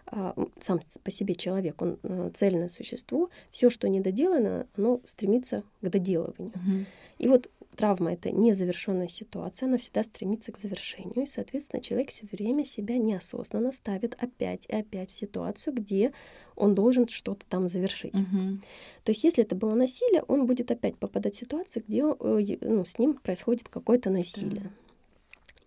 [0.05, 5.89] а, сам по себе человек, он э, цельное существо, все, что недоделано, оно стремится к
[5.89, 6.53] доделыванию.
[6.55, 6.85] Угу.
[7.21, 12.25] И вот травма— это незавершенная ситуация, она всегда стремится к завершению, и, соответственно, человек все
[12.31, 16.13] время себя неосознанно ставит опять и опять в ситуацию, где
[16.55, 18.15] он должен что-то там завершить.
[18.15, 18.57] Угу.
[19.03, 22.85] То есть, если это было насилие, он будет опять попадать в ситуацию, где э, ну,
[22.85, 24.63] с ним происходит какое-то насилие.
[24.63, 24.69] Да.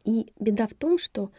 [0.05, 1.31] И беда в том, что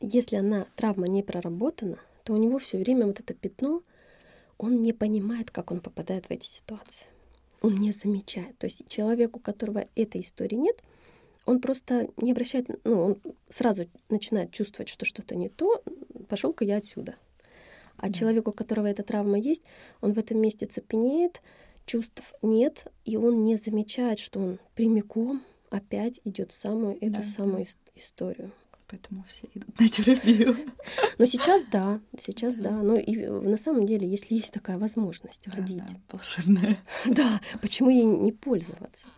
[0.00, 3.82] если она травма не проработана, то у него все время вот это пятно,
[4.58, 7.06] он не понимает, как он попадает в эти ситуации
[7.66, 8.56] он не замечает.
[8.58, 10.82] То есть человек, у которого этой истории нет,
[11.44, 15.82] он просто не обращает, ну, он сразу начинает чувствовать, что что-то не то,
[16.28, 17.16] пошел-ка я отсюда.
[17.96, 18.12] А да.
[18.12, 19.62] человек, у которого эта травма есть,
[20.00, 21.42] он в этом месте цепенеет,
[21.86, 27.22] чувств нет, и он не замечает, что он прямиком опять идет в самую эту да,
[27.22, 28.00] самую да.
[28.00, 28.52] историю
[28.88, 30.56] поэтому все идут на терапию.
[31.18, 32.70] Но сейчас да, сейчас да.
[32.70, 35.78] Но и э, на самом деле, если есть такая возможность ходить.
[35.78, 36.78] Да, волшебная.
[37.06, 39.08] Да, почему ей не пользоваться?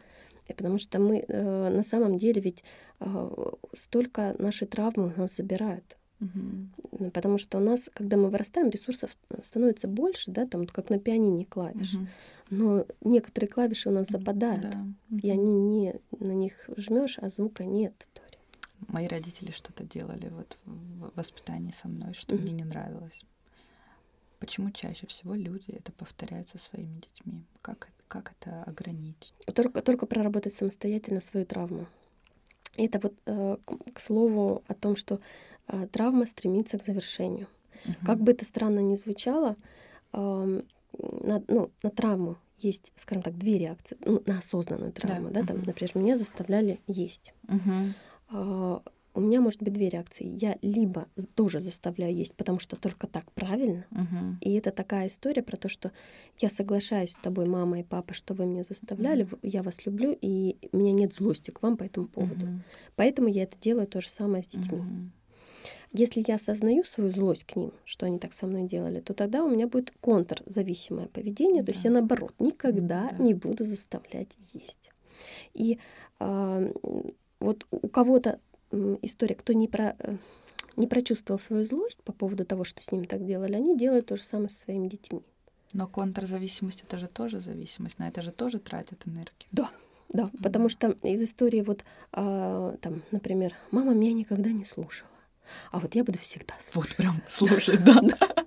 [0.46, 2.64] И потому что мы э, на самом деле ведь
[3.00, 3.30] э,
[3.74, 5.96] столько наши травмы у нас забирают.
[6.20, 7.10] Угу.
[7.10, 9.10] Потому что у нас, когда мы вырастаем, ресурсов
[9.42, 11.94] становится больше, да, там как на пианине клавиш.
[11.94, 12.06] Угу.
[12.50, 14.84] Но некоторые клавиши у нас западают, да.
[15.22, 18.08] и они не на них жмешь, а звука нет
[18.88, 22.40] мои родители что-то делали вот в воспитании со мной, что mm-hmm.
[22.40, 23.20] мне не нравилось.
[24.40, 27.44] Почему чаще всего люди это повторяют со своими детьми?
[27.60, 29.34] Как, как это ограничить?
[29.54, 31.86] Только, только проработать самостоятельно свою травму.
[32.76, 33.56] Это вот э,
[33.92, 35.20] к слову о том, что
[35.66, 37.48] э, травма стремится к завершению.
[37.84, 38.06] Угу.
[38.06, 39.56] Как бы это странно ни звучало,
[40.12, 40.62] э,
[40.98, 43.98] на, ну, на травму есть, скажем так, две реакции.
[44.04, 47.34] Ну, на осознанную травму, да, да там, например, меня заставляли есть.
[47.48, 47.94] Угу.
[48.30, 48.82] А,
[49.14, 50.26] у меня может быть две реакции.
[50.40, 53.84] Я либо тоже заставляю есть, потому что только так правильно.
[53.90, 54.34] Uh-huh.
[54.40, 55.90] И это такая история про то, что
[56.38, 59.38] я соглашаюсь с тобой, мама и папа, что вы меня заставляли, uh-huh.
[59.42, 62.46] я вас люблю, и у меня нет злости к вам по этому поводу.
[62.46, 62.60] Uh-huh.
[62.94, 64.78] Поэтому я это делаю то же самое с детьми.
[64.78, 65.08] Uh-huh.
[65.92, 69.42] Если я осознаю свою злость к ним, что они так со мной делали, то тогда
[69.42, 71.62] у меня будет контрзависимое поведение.
[71.62, 71.66] Да.
[71.66, 73.24] То есть я наоборот никогда да.
[73.24, 74.90] не буду заставлять есть.
[75.54, 75.78] И
[76.20, 76.72] э,
[77.40, 78.40] вот у кого-то
[79.02, 80.16] история, кто не, про, э,
[80.76, 84.16] не прочувствовал свою злость по поводу того, что с ними так делали, они делают то
[84.16, 85.22] же самое со своими детьми.
[85.72, 89.48] Но контрзависимость это же тоже зависимость, на это же тоже тратят энергию.
[89.52, 89.70] Да,
[90.08, 90.42] да, mm-hmm.
[90.42, 95.10] потому что из истории вот, а, там, например, мама меня никогда не слушала,
[95.70, 96.90] а вот я буду всегда слушать.
[96.90, 98.00] Вот прям слушать, да.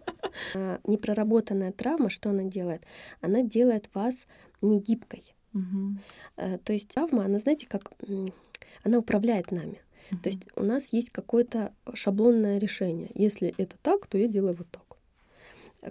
[0.56, 2.84] А, непроработанная травма, что она делает?
[3.20, 4.26] Она делает вас
[4.62, 5.36] негибкой.
[5.54, 6.60] Угу.
[6.64, 7.92] То есть травма, она, знаете, как
[8.84, 9.82] она управляет нами.
[10.12, 10.22] Mm-hmm.
[10.22, 13.10] То есть у нас есть какое-то шаблонное решение.
[13.14, 14.92] Если это так, то я делаю вот так.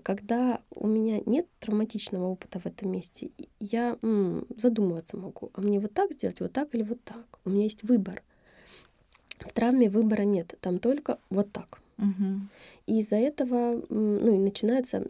[0.03, 5.81] Когда у меня нет травматичного опыта в этом месте, я м, задумываться могу, а мне
[5.81, 7.41] вот так сделать, вот так или вот так.
[7.45, 8.23] У меня есть выбор.
[9.41, 11.81] В травме выбора нет, там только вот так.
[11.99, 12.41] Угу.
[12.87, 15.07] И из-за этого ну, и начинаются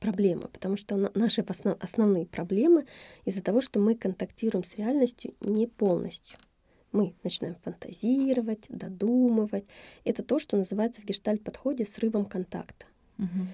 [0.00, 1.44] проблемы, потому что наши
[1.80, 2.86] основные проблемы
[3.24, 6.38] из-за того, что мы контактируем с реальностью не полностью
[6.92, 9.66] мы начинаем фантазировать, додумывать.
[10.04, 12.86] Это то, что называется в гештальт-подходе срывом контакта.
[13.18, 13.46] Угу.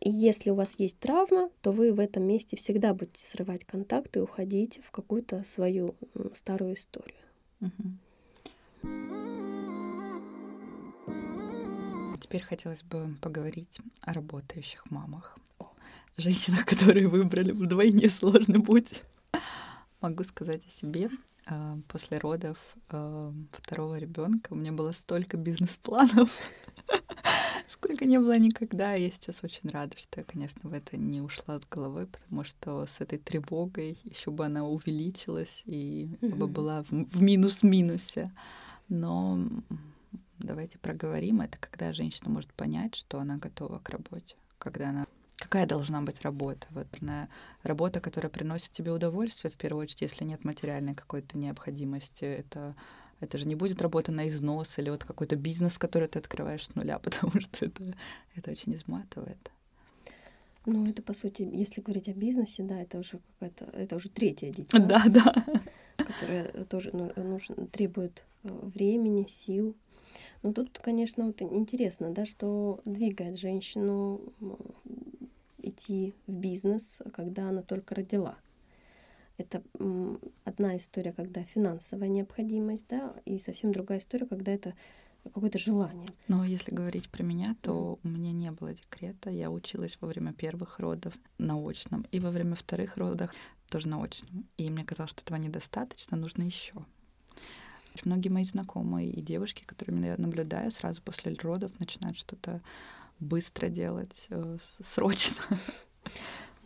[0.00, 4.16] И если у вас есть травма, то вы в этом месте всегда будете срывать контакт
[4.16, 5.94] и уходить в какую-то свою
[6.34, 7.16] старую историю.
[7.60, 7.72] Угу.
[12.20, 15.38] Теперь хотелось бы поговорить о работающих мамах.
[16.16, 19.02] женщинах, которые выбрали вдвойне сложный путь.
[20.00, 21.10] Могу сказать о себе.
[21.46, 26.30] А, после родов а, второго ребенка у меня было столько бизнес-планов,
[27.68, 28.94] сколько не было никогда.
[28.94, 32.86] Я сейчас очень рада, что я, конечно, в это не ушла с головой, потому что
[32.86, 38.32] с этой тревогой еще бы она увеличилась, и я бы была в минус-минусе.
[38.88, 39.38] Но
[40.38, 41.40] давайте проговорим.
[41.40, 45.06] Это когда женщина может понять, что она готова к работе, когда она
[45.38, 46.66] Какая должна быть работа?
[46.70, 47.28] Вот на
[47.62, 52.74] работа, которая приносит тебе удовольствие, в первую очередь, если нет материальной какой-то необходимости, это
[53.20, 56.74] это же не будет работа на износ или вот какой-то бизнес, который ты открываешь с
[56.74, 57.94] нуля, потому что это,
[58.34, 59.50] это очень изматывает.
[60.66, 64.50] Ну, это, по сути, если говорить о бизнесе, да, это уже какая-то, это уже третья
[64.50, 64.78] дитя.
[64.80, 65.44] Да, да.
[65.96, 69.76] Которая тоже ну, нужно, требует э, времени, сил.
[70.42, 74.20] Но тут, конечно, вот интересно, да, что двигает женщину
[75.76, 78.36] идти в бизнес, когда она только родила.
[79.38, 79.62] Это
[80.44, 84.74] одна история, когда финансовая необходимость, да, и совсем другая история, когда это
[85.24, 86.08] какое-то желание.
[86.28, 89.28] Но если говорить про меня, то у меня не было декрета.
[89.28, 93.30] Я училась во время первых родов на очном, и во время вторых родов
[93.68, 94.46] тоже на очном.
[94.56, 96.74] И мне казалось, что этого недостаточно, нужно еще.
[98.04, 102.60] Многие мои знакомые и девушки, которыми я наблюдаю, сразу после родов начинают что-то
[103.20, 105.36] быстро делать, э, срочно.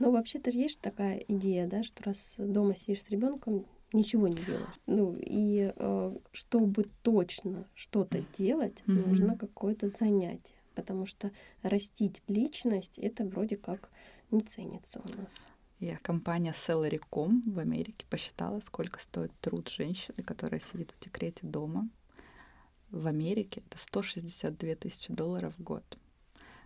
[0.02, 4.80] Ну, вообще-то есть такая идея, да, что раз дома сидишь с ребенком, ничего не делаешь.
[4.86, 9.06] Ну, и э, чтобы точно что-то делать, mm-hmm.
[9.06, 10.54] нужно какое-то занятие.
[10.74, 11.30] Потому что
[11.62, 13.90] растить личность это вроде как
[14.30, 15.46] не ценится у нас.
[15.80, 21.88] Я компания Salary.com в Америке посчитала, сколько стоит труд женщины, которая сидит в декрете дома.
[22.90, 25.84] В Америке это 162 тысячи долларов в год.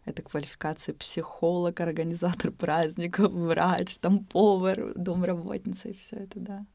[0.05, 6.67] Это квалификации психолог, организатор праздников, врач, там повар, домработница и все это, да.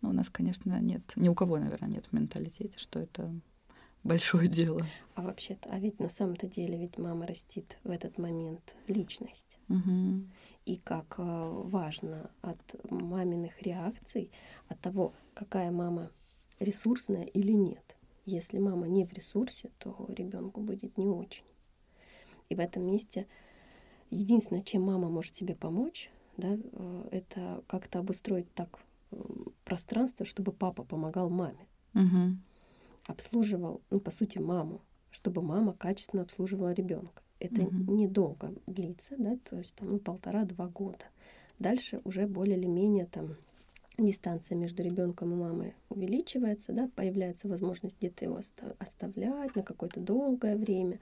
[0.00, 3.30] Но у нас, конечно, нет, ни у кого, наверное, нет в менталитете, что это
[4.02, 4.80] большое дело.
[5.14, 9.58] А вообще-то, а ведь на самом-то деле ведь мама растит в этот момент личность.
[9.68, 10.24] Угу.
[10.64, 14.30] И как э, важно от маминых реакций,
[14.68, 16.10] от того, какая мама
[16.58, 17.96] ресурсная или нет.
[18.26, 21.44] Если мама не в ресурсе, то ребенку будет не очень.
[22.50, 23.26] И в этом месте
[24.10, 28.80] единственное, чем мама может себе помочь, да, э, это как-то обустроить так
[29.12, 29.16] э,
[29.64, 31.66] пространство, чтобы папа помогал маме.
[31.94, 32.36] Угу.
[33.06, 34.80] Обслуживал, ну, по сути, маму,
[35.10, 37.22] чтобы мама качественно обслуживала ребенка.
[37.38, 37.94] Это угу.
[37.94, 41.06] недолго длится, да, то есть там ну, полтора-два года.
[41.58, 43.36] Дальше уже более или менее там
[43.96, 48.40] дистанция между ребенком и мамой увеличивается, да, появляется возможность где-то его
[48.78, 51.00] оставлять на какое-то долгое время.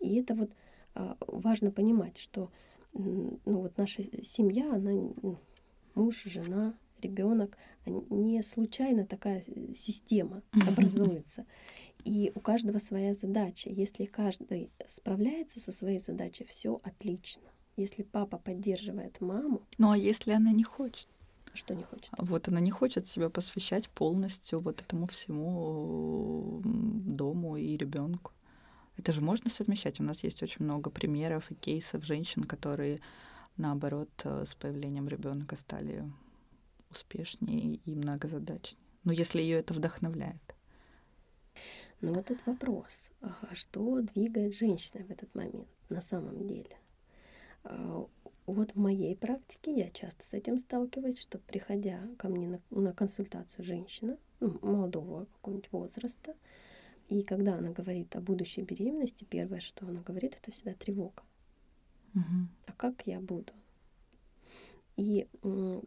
[0.00, 0.50] И это вот
[0.94, 2.50] важно понимать, что
[2.92, 4.92] ну, вот наша семья, она
[5.94, 9.42] муж, жена, ребенок, не случайно такая
[9.74, 11.46] система образуется.
[12.04, 13.70] И у каждого своя задача.
[13.70, 17.42] Если каждый справляется со своей задачей, все отлично.
[17.76, 19.62] Если папа поддерживает маму.
[19.78, 21.08] Ну а если она не хочет?
[21.54, 22.10] Что не хочет?
[22.18, 28.32] Вот она не хочет себя посвящать полностью вот этому всему дому и ребенку.
[28.96, 30.00] Это же можно совмещать.
[30.00, 33.00] У нас есть очень много примеров и кейсов женщин, которые,
[33.56, 36.04] наоборот, э, с появлением ребенка стали
[36.90, 38.80] успешнее и многозадачнее.
[39.02, 40.54] Но если ее это вдохновляет.
[42.00, 46.76] Но вот этот вопрос, а что двигает женщиной в этот момент на самом деле?
[47.64, 48.06] А,
[48.46, 52.92] вот в моей практике я часто с этим сталкиваюсь, что приходя ко мне на, на
[52.92, 56.34] консультацию женщина ну, молодого какого-нибудь возраста,
[57.14, 61.22] и когда она говорит о будущей беременности, первое, что она говорит, это всегда тревога.
[62.12, 62.48] Угу.
[62.66, 63.52] А как я буду?
[64.96, 65.28] И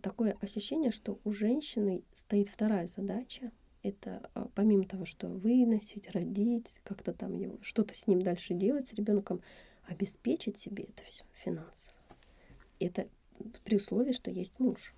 [0.02, 3.52] такое ощущение, что у женщины стоит вторая задача.
[3.84, 8.88] Это а, помимо того, что выносить, родить, как-то там его, что-то с ним дальше делать,
[8.88, 9.42] с ребенком,
[9.86, 11.98] обеспечить себе это все финансово.
[12.80, 13.10] Это
[13.66, 14.94] при условии, что есть муж.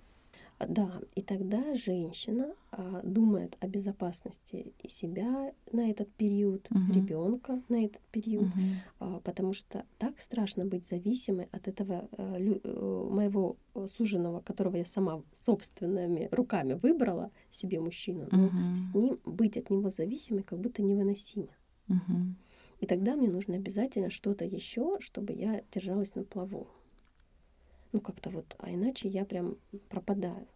[0.68, 6.92] Да, и тогда женщина а, думает о безопасности и себя на этот период, uh-huh.
[6.92, 8.76] ребенка на этот период, uh-huh.
[8.98, 13.56] а, потому что так страшно быть зависимой от этого а, лю, а, моего
[13.86, 18.76] суженого, которого я сама собственными руками выбрала себе мужчину, но uh-huh.
[18.76, 21.48] с ним быть от него зависимой как будто невыносимо.
[21.88, 22.34] Uh-huh.
[22.80, 26.66] И тогда мне нужно обязательно что-то еще, чтобы я держалась на плаву
[27.92, 29.56] ну как-то вот, а иначе я прям
[29.88, 30.46] пропадаю.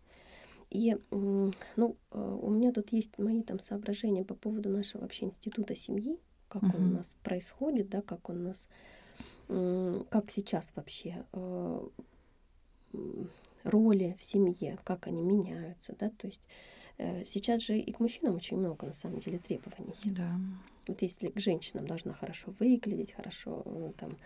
[0.70, 5.76] И, ну, э, у меня тут есть мои там соображения по поводу нашего вообще института
[5.76, 6.18] семьи,
[6.48, 6.76] как uh-huh.
[6.76, 8.68] он у нас происходит, да, как он у нас,
[9.46, 11.88] как сейчас вообще э,
[13.62, 16.42] роли в семье, как они меняются, да, то есть
[16.98, 19.94] э, сейчас же и к мужчинам очень много на самом деле требований.
[20.04, 20.38] Да.
[20.88, 23.64] Вот если к женщинам должна хорошо выглядеть, хорошо
[23.98, 24.16] там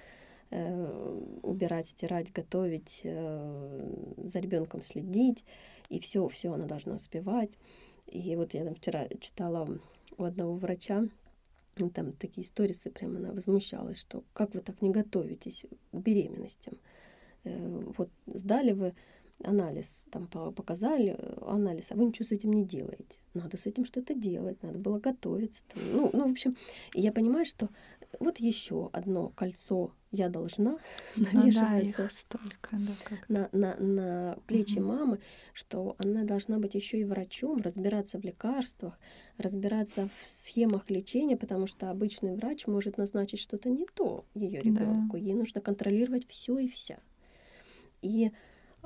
[0.51, 5.45] убирать, стирать, готовить, э, за ребенком следить,
[5.89, 7.59] и все, все она должна успевать.
[8.07, 9.69] И вот я там вчера читала
[10.17, 11.05] у одного врача,
[11.79, 16.79] ну, там такие сторисы, прямо она возмущалась, что как вы так не готовитесь к беременностям?
[17.45, 18.95] Э, вот сдали вы
[19.45, 23.21] анализ, там показали э, анализ, а вы ничего с этим не делаете.
[23.35, 25.63] Надо с этим что-то делать, надо было готовиться.
[25.93, 26.57] Ну, ну, в общем,
[26.95, 27.69] я понимаю, что
[28.21, 30.79] вот еще одно кольцо я должна
[31.17, 34.89] навешивается да, столько, да, как на, на, на плечи угу.
[34.89, 35.21] мамы,
[35.53, 38.99] что она должна быть еще и врачом, разбираться в лекарствах,
[39.37, 45.17] разбираться в схемах лечения, потому что обычный врач может назначить что-то не то ее ребенку.
[45.17, 45.19] Да.
[45.19, 46.99] Ей нужно контролировать все и вся.
[48.01, 48.31] И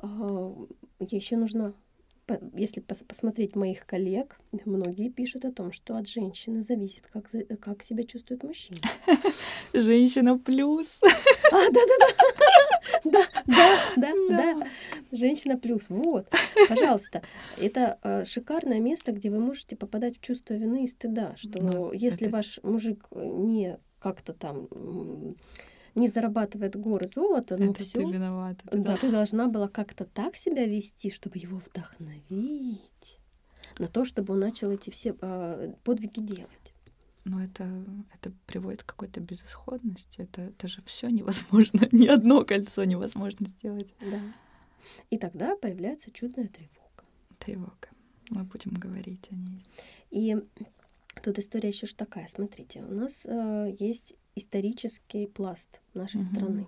[0.01, 0.55] э,
[0.99, 1.73] еще нужно
[2.53, 8.03] если посмотреть моих коллег, многие пишут о том, что от женщины зависит, как, как себя
[8.03, 8.79] чувствует мужчина.
[9.73, 11.01] Женщина плюс.
[11.51, 12.07] А, да, да,
[13.03, 13.27] да.
[13.95, 14.67] Да, да.
[15.11, 15.89] Женщина плюс.
[15.89, 16.27] Вот,
[16.69, 17.21] пожалуйста.
[17.57, 21.91] Это э, шикарное место, где вы можете попадать в чувство вины и стыда, что ну,
[21.91, 24.67] если ваш мужик не как-то там
[25.95, 27.99] не зарабатывает горы золота, но это все.
[27.99, 28.65] Ты виновата.
[28.71, 33.19] Да, да, ты должна была как-то так себя вести, чтобы его вдохновить
[33.79, 36.73] на то, чтобы он начал эти все э, подвиги делать.
[37.25, 37.67] Но это,
[38.13, 40.21] это приводит к какой-то безысходности.
[40.21, 41.87] Это, это же все невозможно.
[41.91, 43.93] Ни одно кольцо невозможно сделать.
[44.01, 44.19] Да.
[45.09, 47.05] И тогда появляется чудная тревога.
[47.39, 47.89] Тревога.
[48.29, 49.65] Мы будем говорить о ней.
[50.11, 50.35] И
[51.23, 52.27] тут история еще ж такая.
[52.27, 56.29] Смотрите, у нас э, есть исторический пласт нашей угу.
[56.29, 56.67] страны.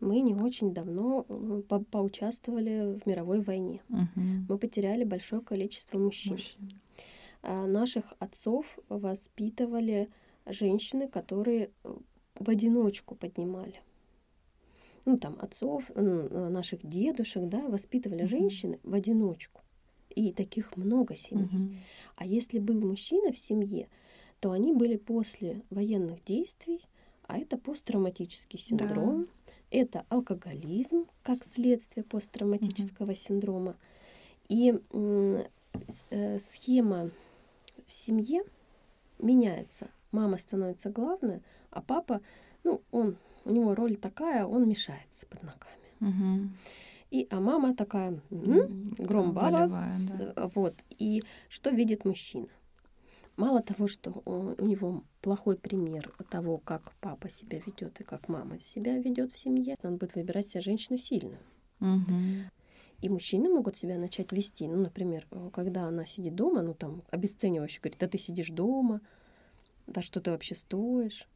[0.00, 1.22] Мы не очень давно
[1.68, 3.82] по поучаствовали в мировой войне.
[3.88, 4.20] Угу.
[4.48, 6.32] Мы потеряли большое количество мужчин.
[6.32, 6.80] мужчин.
[7.42, 10.10] А наших отцов воспитывали
[10.46, 11.96] женщины, которые э,
[12.34, 13.80] в одиночку поднимали.
[15.04, 18.28] Ну, там, отцов, наших дедушек, да, воспитывали угу.
[18.28, 19.62] женщины в одиночку.
[20.10, 21.46] И таких много семей.
[21.46, 21.74] Угу.
[22.16, 23.88] А если был мужчина в семье,
[24.40, 26.82] то они были после военных действий
[27.32, 29.52] а это посттравматический синдром, да.
[29.70, 33.14] это алкоголизм как следствие посттравматического угу.
[33.14, 33.76] синдрома.
[34.50, 37.08] И э, схема
[37.86, 38.42] в семье
[39.18, 39.88] меняется.
[40.10, 42.20] Мама становится главной, а папа,
[42.64, 43.16] ну, он,
[43.46, 45.88] у него роль такая, он мешается под ногами.
[46.00, 46.50] Угу.
[47.12, 49.70] И, а мама такая, м-м, громбаба,
[50.00, 50.48] да.
[50.48, 50.74] вот.
[50.98, 52.48] И что видит мужчина?
[53.36, 58.58] Мало того, что у него плохой пример того, как папа себя ведет и как мама
[58.58, 61.38] себя ведет в семье, он будет выбирать себе женщину сильную.
[61.80, 62.50] Угу.
[63.00, 64.68] И мужчины могут себя начать вести.
[64.68, 69.00] Ну, например, когда она сидит дома, ну там обесценивающе говорит, да ты сидишь дома,
[69.86, 71.26] да что ты вообще стоишь.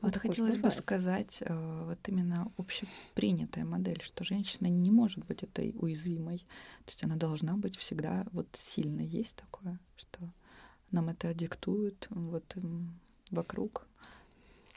[0.00, 5.74] Вот хотелось бы сказать, э, вот именно общепринятая модель, что женщина не может быть этой
[5.78, 6.38] уязвимой.
[6.86, 9.04] То есть она должна быть всегда вот сильной.
[9.04, 10.32] Есть такое, что
[10.92, 12.56] нам это диктуют вот
[13.30, 13.86] вокруг.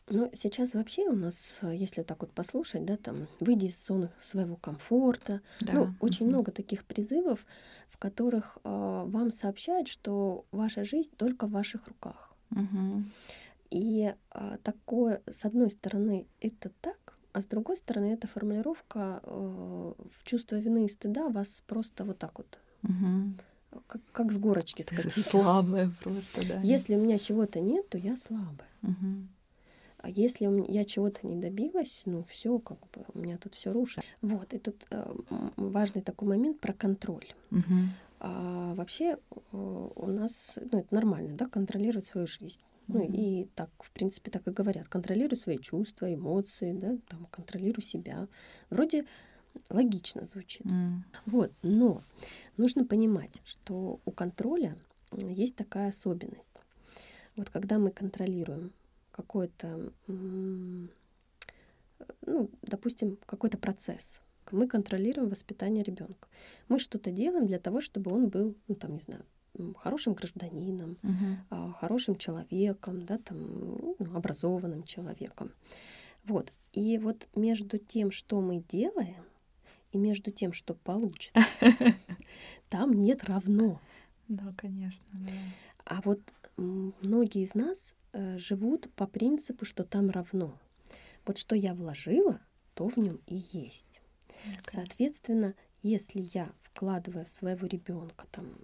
[0.10, 4.58] Ну, сейчас вообще у нас, если так вот послушать, да, там, выйди из зоны своего
[4.58, 5.42] комфорта.
[5.62, 5.74] Да.
[5.74, 6.30] Ну, очень mm-hmm.
[6.30, 7.46] много таких призывов,
[7.90, 12.34] в которых э, вам сообщают, что ваша жизнь только в ваших руках.
[12.52, 13.04] Mm-hmm.
[13.70, 19.94] И э, такое, с одной стороны, это так, а с другой стороны, эта формулировка э,
[20.12, 22.60] в чувство вины и стыда вас просто вот так вот.
[22.84, 23.40] Mm-hmm
[23.88, 25.22] как, как с горочки скатиться.
[25.30, 26.60] Слабая просто, да.
[26.62, 28.70] Если у меня чего-то нет, то я слабая.
[28.82, 29.28] Угу.
[30.00, 34.04] А если я чего-то не добилась, ну все, как бы у меня тут все рушится.
[34.22, 35.16] Вот, и тут э,
[35.56, 37.28] важный такой момент про контроль.
[37.52, 37.62] Угу.
[38.20, 42.60] А, вообще э, у нас, ну это нормально, да, контролировать свою жизнь.
[42.88, 44.90] Ну mm и так, в принципе, так и говорят.
[44.90, 48.28] Контролируй свои чувства, эмоции, да, там, контролируй себя.
[48.70, 49.06] Вроде
[49.70, 50.66] логично звучит.
[50.66, 51.00] Mm.
[51.26, 52.02] Вот, но
[52.58, 54.78] нужно понимать, что у контроля
[55.12, 56.52] есть такая особенность.
[57.36, 58.72] Вот когда мы контролируем
[59.12, 60.90] какой-то, ну,
[62.62, 66.28] допустим, какой-то процесс, мы контролируем воспитание ребенка.
[66.68, 69.24] Мы что-то делаем для того, чтобы он был, ну там, не знаю,
[69.78, 71.74] хорошим гражданином, uh-huh.
[71.74, 75.52] хорошим человеком, да, там, ну, образованным человеком.
[76.26, 76.52] Вот.
[76.72, 79.24] И вот между тем, что мы делаем,
[79.94, 81.40] и между тем, что получится,
[82.70, 83.80] там нет равно.
[84.28, 85.06] Да, конечно.
[85.14, 85.32] Да.
[85.86, 86.20] А вот
[86.58, 90.58] многие из нас э, живут по принципу, что там равно.
[91.26, 92.42] Вот что я вложила,
[92.74, 94.02] то в нем и есть.
[94.30, 94.70] Okay.
[94.72, 98.56] Соответственно, если я вкладываю в своего ребенка там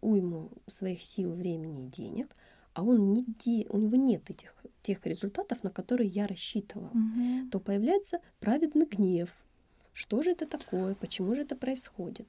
[0.00, 2.36] уйму своих сил, времени и денег,
[2.74, 3.66] а он не де...
[3.70, 7.50] у него нет этих тех результатов, на которые я рассчитывала, Мгм.
[7.50, 9.30] то появляется праведный гнев.
[10.00, 10.94] Что же это такое?
[10.94, 12.26] Почему же это происходит?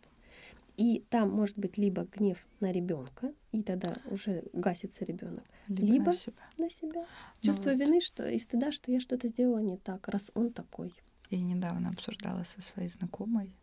[0.76, 6.06] И там может быть либо гнев на ребенка, и тогда уже гасится ребенок, Либо, Либо
[6.08, 6.34] на себя.
[6.58, 7.00] на себя.
[7.00, 7.06] Ну
[7.42, 7.80] Чувство вот.
[7.80, 10.94] вины что, и стыда, что я что-то сделала не так, раз он такой.
[11.30, 13.56] Я недавно обсуждала со своей знакомой.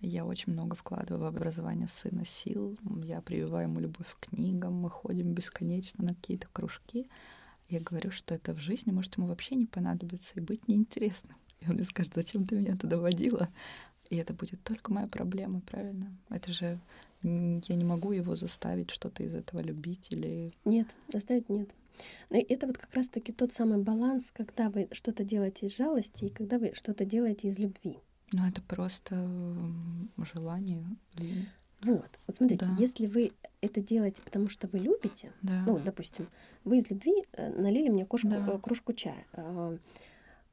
[0.00, 2.78] Я очень много вкладываю в образование сына сил.
[3.04, 7.08] Я прививаю ему любовь к книгам, мы ходим бесконечно на какие-то кружки.
[7.70, 11.36] Я говорю, что это в жизни может ему вообще не понадобиться и быть неинтересным.
[11.66, 13.48] И он мне скажет, зачем ты меня туда водила?
[14.10, 16.16] И это будет только моя проблема, правильно?
[16.30, 16.78] Это же
[17.22, 20.50] я не могу его заставить что-то из этого любить или...
[20.64, 21.68] Нет, заставить нет.
[22.30, 26.28] Но это вот как раз-таки тот самый баланс, когда вы что-то делаете из жалости и
[26.28, 27.98] когда вы что-то делаете из любви.
[28.32, 29.28] Ну, это просто
[30.34, 30.84] желание.
[31.82, 32.10] Вот.
[32.26, 32.76] Вот смотрите, Да.
[32.78, 35.64] если вы это делаете, потому что вы любите, Да.
[35.66, 36.26] ну, допустим,
[36.64, 38.46] вы из любви э, налили мне кошку, Да.
[38.54, 39.24] э, кружку чая.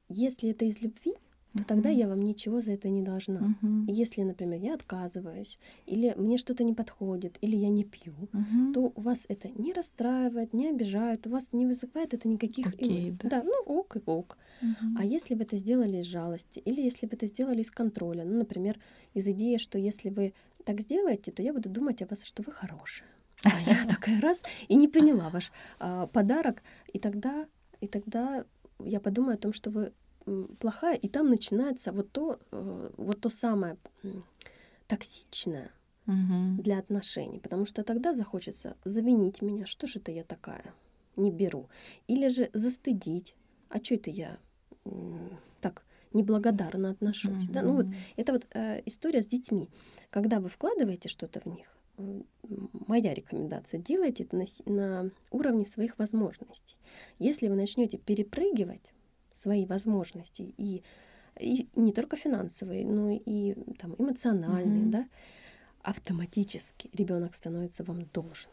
[0.10, 1.14] Если это из любви,
[1.58, 1.98] то тогда Мгм.
[2.00, 3.56] я вам ничего за это не должна.
[3.88, 8.74] И если, например, я отказываюсь, или мне что-то не подходит, или я не пью, Мгм.
[8.74, 13.12] то у вас это не расстраивает, не обижает, у вас не вызывает это никаких Окей,
[13.12, 13.44] эмо- да.
[13.44, 14.38] ну ок и ок.
[14.62, 14.98] Мгм.
[14.98, 18.38] А если вы это сделали из жалости, или если вы это сделали из контроля, ну,
[18.40, 18.80] например,
[19.14, 20.34] из идеи, что если вы
[20.66, 23.08] так сделаете, то я буду думать о вас, что вы хорошая.
[23.44, 27.46] А я такая раз и не поняла ваш а, подарок, и тогда,
[27.82, 28.46] и тогда
[28.80, 29.92] я подумаю о том, что вы
[30.60, 33.78] плохая, и там начинается вот то, э, вот то самое
[34.88, 35.72] токсичное
[36.06, 36.62] Мгм.
[36.62, 40.74] для отношений, потому что тогда захочется завинить меня, что же это я такая,
[41.16, 41.70] не беру,
[42.08, 43.36] или же застыдить,
[43.70, 44.38] а что это я
[45.62, 47.48] так неблагодарно отношусь.
[47.48, 47.62] Да?
[47.62, 49.70] Ну вот это вот э, история с детьми.
[50.10, 51.68] Когда вы вкладываете что-то в них,
[52.88, 56.78] моя рекомендация, делайте это на, на уровне своих возможностей.
[57.20, 58.94] Если вы начнете перепрыгивать
[59.34, 60.84] свои возможности и,
[61.40, 64.92] и не только финансовые, но и там, эмоциональные, Мгм.
[64.92, 65.08] да,
[65.82, 68.50] автоматически ребенок становится вам должен.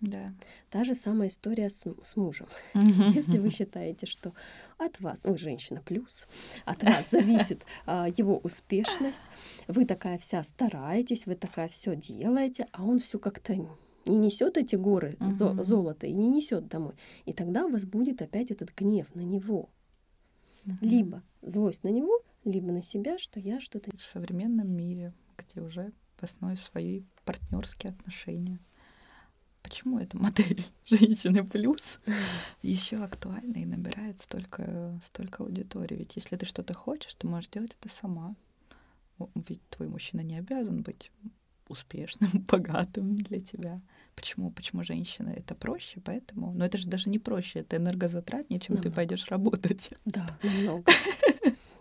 [0.00, 0.32] Да.
[0.70, 2.46] Та же самая история с, с мужем.
[2.74, 4.32] Если вы считаете, что
[4.78, 6.26] от вас, вы женщина плюс,
[6.64, 9.22] от вас зависит а, его успешность,
[9.66, 14.76] вы такая вся стараетесь, вы такая все делаете, а он все как-то не несет эти
[14.76, 15.64] горы Мгм.
[15.64, 16.94] золота и не несет домой.
[17.26, 19.68] И тогда у вас будет опять этот гнев на него.
[20.64, 20.78] Мгм.
[20.80, 23.94] Либо злость на него, либо на себя, что я что-то...
[23.94, 28.60] в современном мире, где уже в основе свои партнерские отношения.
[29.68, 31.98] Почему эта модель женщины плюс
[32.62, 35.96] еще актуальна и набирает столько, столько аудитории?
[35.96, 38.34] Ведь если ты что-то хочешь, ты можешь делать это сама.
[39.34, 41.10] Ведь твой мужчина не обязан быть
[41.68, 43.82] успешным, богатым для тебя.
[44.14, 44.50] Почему?
[44.50, 46.00] Почему женщина это проще?
[46.02, 46.52] Поэтому.
[46.54, 48.96] Но это же даже не проще, это энергозатратнее, чем ты Намного.
[48.96, 49.90] пойдешь работать.
[50.06, 50.90] Да, намного.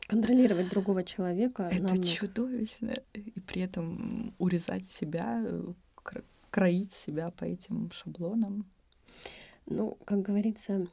[0.08, 2.04] Контролировать другого человека Это намного.
[2.08, 2.96] чудовищно.
[3.14, 5.74] И при этом урезать себя, э,
[6.50, 8.66] кроить себя по этим шаблонам.
[9.66, 10.88] Ну, как говорится,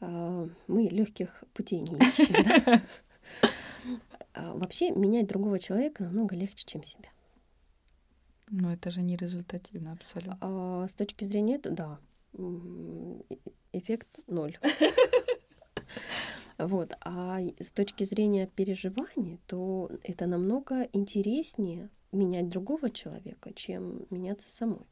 [0.00, 2.80] а, мы легких путей не ищем.
[4.32, 7.08] А, Вообще менять другого человека намного легче, чем себя.
[8.48, 10.38] Но это же не результативно абсолютно.
[10.40, 11.98] А с точки зрения этого, да,
[13.72, 14.58] эффект ноль.
[16.58, 16.92] Вот.
[17.00, 24.86] А с точки зрения переживаний, то это намного интереснее менять другого человека, чем меняться самой.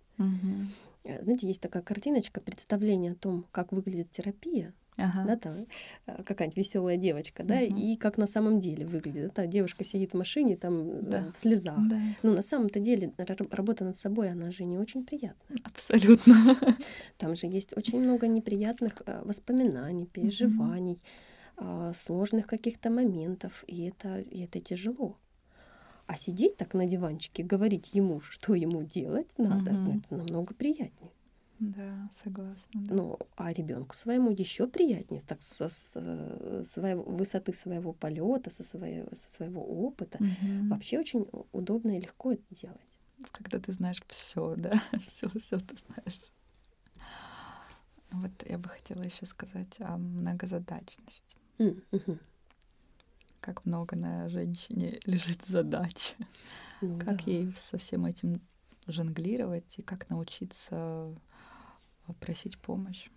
[1.04, 5.24] Э, Знаете, есть такая картиночка, представление о том, как выглядит терапия, Ага.
[5.26, 5.54] да, там
[6.06, 7.76] э, какая-нибудь веселая девочка, да, Мгм.
[7.76, 9.32] и как на самом деле выглядит.
[9.34, 11.30] Да, девушка сидит в машине, там э, Да.
[11.32, 11.78] в слезах.
[11.88, 15.58] Да, Но на самом-то деле ра- работа над собой, она же не очень приятная.
[15.64, 16.34] абсолютно.
[17.16, 21.00] Там же есть очень много неприятных воспоминаний, переживаний,
[21.56, 25.16] а, сложных каких-то моментов, и это, и это тяжело.
[26.08, 29.98] А сидеть так на диванчике, говорить ему, что ему делать надо, Мгм.
[29.98, 31.12] это намного приятнее.
[31.60, 32.66] Да, согласна.
[32.72, 32.94] да.
[32.94, 38.62] Ну, а ребенку своему еще приятнее, так со, с- э, своего, высоты своего полета, со
[38.64, 40.18] своего, со своего опыта.
[40.18, 40.68] Мгм.
[40.70, 42.80] Вообще очень удобно и легко это делать.
[43.32, 44.70] Когда ты знаешь все, да,
[45.06, 46.30] все, все ты знаешь.
[48.12, 51.36] Вот я бы хотела еще сказать о многозадачности.
[51.58, 51.82] Мгм.
[53.40, 56.14] Как много на женщине лежит задач.
[56.80, 57.30] Ну Как да.
[57.30, 58.40] ей со всем этим
[58.86, 61.14] жонглировать и как научиться
[62.06, 63.08] э, просить помощь.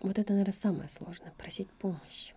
[0.00, 2.34] Вот это, наверное, самое сложное— просить помощи.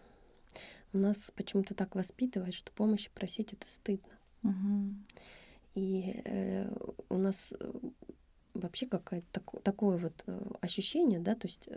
[0.94, 4.14] У нас почему-то так воспитывают, что помощи просить— это стыдно.
[4.44, 4.96] Угу.
[5.74, 6.72] И э,
[7.10, 7.72] у нас э,
[8.54, 11.68] вообще какое-то так, такое вот э, ощущение, да, то есть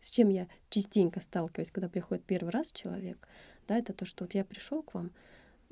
[0.00, 3.28] с чем я частенько сталкиваюсь, когда приходит первый раз человек,
[3.68, 5.10] да, это то, что вот я пришел к вам,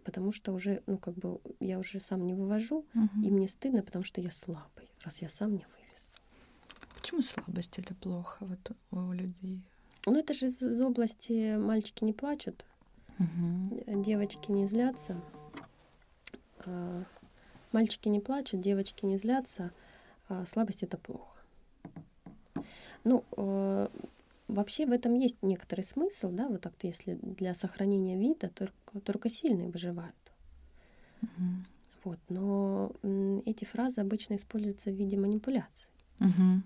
[0.05, 3.23] потому что уже, ну, как бы я уже сам не вывожу, Мгм.
[3.25, 6.17] и мне стыдно, потому что я слабый, раз я сам не вывез.
[6.95, 9.63] Почему слабость это плохо вот у людей?
[10.07, 12.65] Ну, это же из, из области мальчики не плачут,
[13.19, 14.03] Мгм.
[14.03, 15.21] девочки не злятся,
[16.65, 17.05] а,
[17.73, 19.73] мальчики не плачут, девочки не злятся,
[20.29, 21.38] а слабость это плохо.
[23.05, 23.89] Ну, э,
[24.49, 29.29] вообще в этом есть некоторый смысл, да, вот так-то, если для сохранения вида только, только
[29.31, 30.15] сильные выживают.
[31.21, 31.65] Мгм.
[32.05, 35.91] Вот, но м, эти фразы обычно используются в виде манипуляций.
[36.19, 36.63] Мгм.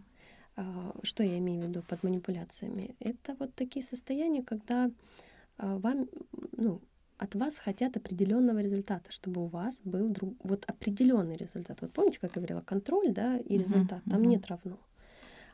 [0.56, 2.94] А, Что я имею в виду под манипуляциями?
[3.00, 4.90] Это вот такие состояния, когда
[5.58, 6.08] а, вам,
[6.56, 6.80] ну,
[7.18, 11.80] от вас хотят определенного результата, чтобы у вас был друг, вот определенный результат.
[11.80, 14.30] Вот помните, как я говорила, контроль, да, и результат, там мгм.
[14.30, 14.78] нет равно.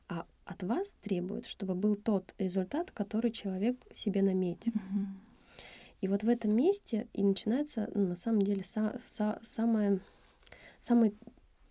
[0.09, 4.72] А от вас требуют, чтобы был тот результат, который человек себе наметил.
[6.00, 9.98] И вот в этом месте и начинается, ну, на самом деле, са- са- самое,
[10.80, 11.12] самые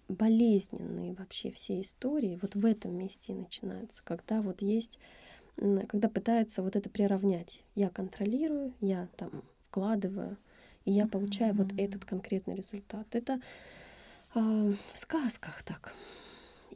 [0.10, 5.00] болезненные вообще все истории вот в этом месте и начинаются, когда вот есть,
[5.56, 7.62] когда пытаются вот это приравнять.
[7.76, 10.38] Я контролирую, я там вкладываю,
[10.86, 11.80] и я получаю вот Мгм.
[11.80, 13.08] этот конкретный результат.
[13.16, 13.40] Это
[14.34, 14.40] а,
[14.94, 15.94] в сказках так.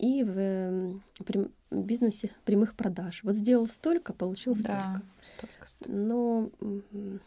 [0.01, 3.23] И в м, прям- бизнесе прямых продаж.
[3.23, 4.73] Вот сделал столько, получил столько.
[4.73, 5.91] Да, столько, столько.
[5.91, 7.19] Но м,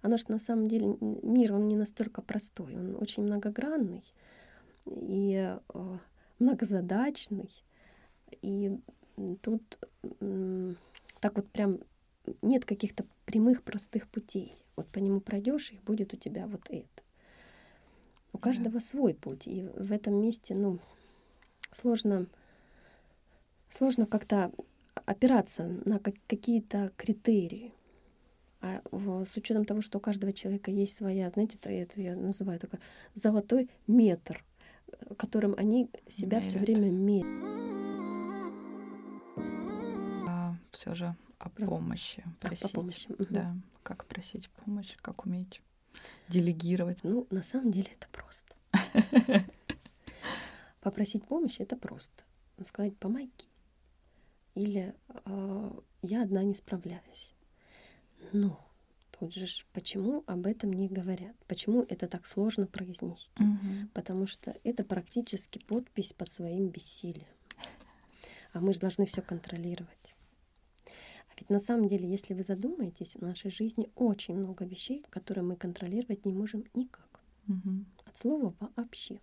[0.00, 4.02] оно что на самом деле мир, он не настолько простой, он очень многогранный
[4.86, 5.98] и э,
[6.38, 7.50] многозадачный.
[8.40, 8.78] И
[9.42, 9.78] тут
[11.20, 11.80] так вот прям
[12.40, 14.56] нет каких-то прямых простых путей.
[14.76, 17.02] Вот по нему пройдешь, и будет у тебя вот это.
[18.32, 18.44] У Да.
[18.44, 19.46] каждого свой путь.
[19.46, 20.78] И в этом месте, ну,
[21.72, 22.26] сложно,
[23.68, 24.50] сложно как-то
[25.06, 27.72] опираться на как- какие-то критерии.
[28.60, 28.82] А
[29.24, 32.80] с учетом того, что у каждого человека есть своя, знаете, это, я называю такой
[33.14, 34.44] золотой метр,
[35.16, 37.58] которым они себя все время меряют.
[40.28, 42.72] А все же о помощи А, по просить.
[42.72, 43.08] помощи.
[43.30, 43.54] Да,
[43.84, 45.62] как просить помощь, как уметь
[46.28, 47.04] делегировать.
[47.04, 48.54] Ну, на самом деле это просто.
[50.88, 52.24] Попросить помощи это просто.
[52.64, 53.30] Сказать помоги.
[54.54, 54.94] Или
[55.26, 57.34] «А, я одна не справляюсь.
[58.32, 58.58] Но
[59.10, 61.36] тут же почему об этом не говорят?
[61.46, 63.44] Почему это так сложно произнести?
[63.44, 63.90] Мгм.
[63.92, 67.28] Потому что это практически подпись под своим бессилием.
[68.54, 70.14] А мы же должны все контролировать.
[70.86, 75.44] А ведь на самом деле, если вы задумаетесь, в нашей жизни очень много вещей, которые
[75.44, 77.20] мы контролировать не можем никак.
[77.46, 77.84] Мгм.
[78.06, 79.20] От слова вообще.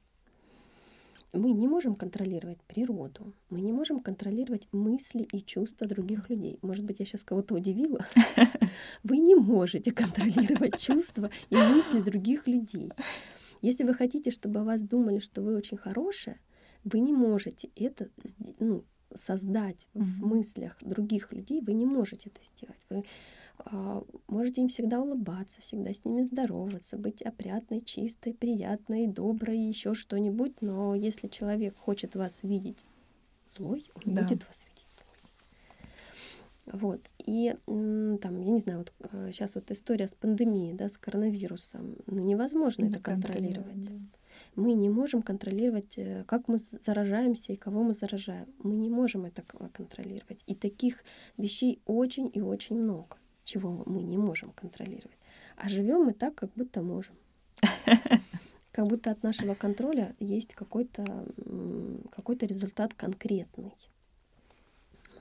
[1.35, 6.57] Мы не можем контролировать природу, мы не можем контролировать мысли и чувства других людей.
[6.61, 7.99] Может быть, я сейчас кого-то удивила.
[9.03, 12.89] Вы не можете контролировать чувства и мысли других людей.
[13.61, 16.39] Если вы хотите, чтобы о вас думали, что вы очень хорошая,
[16.83, 18.09] вы не можете это
[18.59, 22.79] ну, создать в мыслях других людей, вы не можете это сделать.
[22.89, 23.03] Вы
[23.59, 29.93] а, можете им всегда улыбаться, всегда с ними здороваться, быть опрятной, чистой, приятной, доброй, еще
[29.93, 30.61] что-нибудь.
[30.61, 32.85] Но если человек хочет вас видеть
[33.47, 34.23] злой, он Да.
[34.23, 34.87] будет вас видеть
[36.65, 36.79] злой.
[36.79, 37.01] Вот.
[37.19, 38.93] И там, я не знаю, вот
[39.31, 43.85] сейчас вот история с пандемией, да, с коронавирусом, ну невозможно это Да, контролировать, контролировать.
[43.87, 43.91] да.
[44.55, 48.47] Мы не можем контролировать, э, как мы заражаемся и кого мы заражаем.
[48.59, 50.41] Мы не можем это контролировать.
[50.45, 51.03] И таких
[51.37, 55.17] вещей очень и очень много, чего мы не можем контролировать.
[55.57, 57.15] А живем мы так, как будто можем.
[58.71, 61.03] Как будто от нашего контроля есть какой-то
[61.45, 63.71] м, какой-то результат конкретный.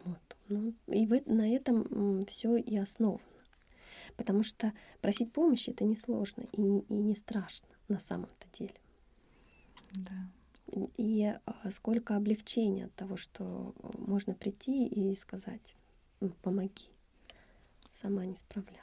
[0.04, 0.36] Вот.
[0.48, 3.22] Ну, и в, на этом все и основано.
[4.16, 8.74] Потому что просить помощи это несложно и, и не страшно на самом-то деле.
[9.95, 10.28] Да.
[10.97, 15.74] И а, сколько облегчения от того, что можно прийти и сказать,
[16.20, 16.88] «М, помоги,
[17.92, 18.80] сама не справляюсь.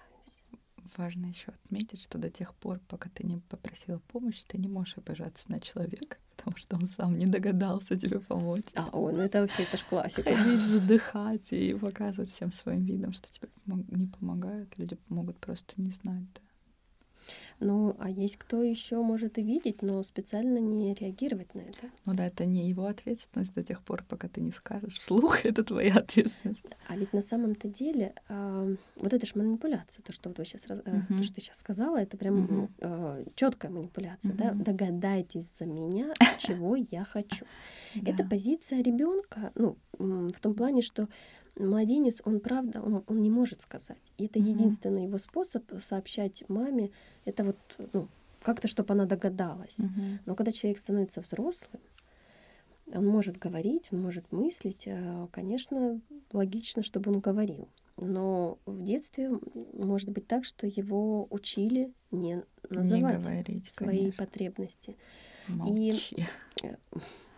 [0.98, 4.98] Важно еще отметить, что до тех пор, пока ты не попросила помощи, ты не можешь
[4.98, 8.66] обижаться на человека, потому что он сам не догадался тебе помочь.
[8.76, 10.34] А, ой, ну это вообще, это ж классика.
[10.36, 14.78] Ходить, вздыхать и показывать всем своим видом, что тебе не помогают.
[14.78, 16.26] Люди могут просто не знать.
[16.36, 16.42] Да.
[17.60, 21.90] Ну, а есть кто еще может и видеть, но специально не реагировать на это.
[22.06, 24.98] Ну да, это не его ответственность до тех пор, пока ты не скажешь.
[24.98, 26.64] Вслух это твоя ответственность.
[26.88, 30.64] А ведь на самом-то деле э, вот это же манипуляция, то, что вот вы сейчас,
[30.70, 31.18] э, uh-huh.
[31.18, 32.70] то, что ты сейчас сказала, это прям uh-huh.
[32.80, 34.38] э, четкая манипуляция, uh-huh.
[34.38, 34.54] да?
[34.54, 37.46] Догадайтесь за меня, чего я хочу.
[38.06, 41.08] Это позиция ребенка, ну, в том плане, что
[41.56, 44.02] младенец, он правда, он, он не может сказать.
[44.18, 44.50] И это mm-hmm.
[44.50, 46.92] единственный его способ сообщать маме,
[47.26, 47.58] это вот,
[47.94, 48.08] ну,
[48.42, 49.78] как-то, чтобы она догадалась.
[49.78, 50.20] Mm-hmm.
[50.26, 51.82] Но когда человек становится взрослым,
[52.94, 56.02] он может говорить, он может мыслить, а, конечно,
[56.34, 57.68] логично, чтобы он говорил.
[57.98, 59.30] Но в детстве
[59.74, 64.26] может быть так, что его учили не называть не говорить, свои конечно.
[64.26, 64.98] потребности.
[65.48, 66.28] Молчи.
[66.64, 66.76] И э,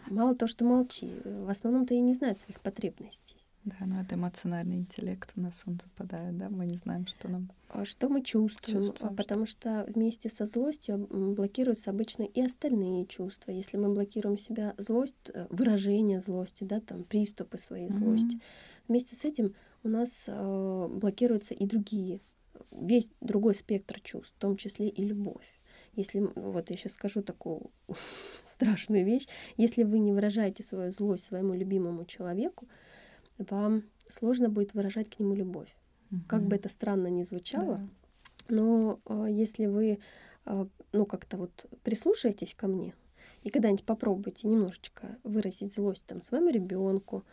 [0.07, 3.42] мало то, что молчи, в основном-то и не знает своих потребностей.
[3.66, 7.49] Да, но это эмоциональный интеллект у нас он западает, да, мы не знаем, что нам.
[7.70, 13.51] А что мы чувствуем, чувствуем потому что вместе со злостью блокируются обычно и остальные чувства.
[13.51, 18.41] Если мы блокируем себя злость, э, выражение злости, да, там приступы своей злости, mm-hmm.
[18.89, 22.20] вместе с этим у нас э, блокируются и другие,
[22.72, 25.61] весь другой спектр чувств, в том числе и любовь.
[25.95, 27.72] Если, вот я сейчас скажу такую
[28.45, 32.68] страшную вещь, если вы не выражаете свою злость своему любимому человеку,
[33.38, 35.75] вам сложно будет выражать к нему любовь.
[36.11, 36.21] Угу.
[36.27, 37.77] Как бы это странно ни звучало,
[38.47, 38.55] да.
[38.55, 39.99] но э, если вы
[40.45, 42.93] э, ну как-то вот прислушаетесь ко мне
[43.43, 47.23] и когда-нибудь попробуйте немножечко выразить злость там своему ребенку,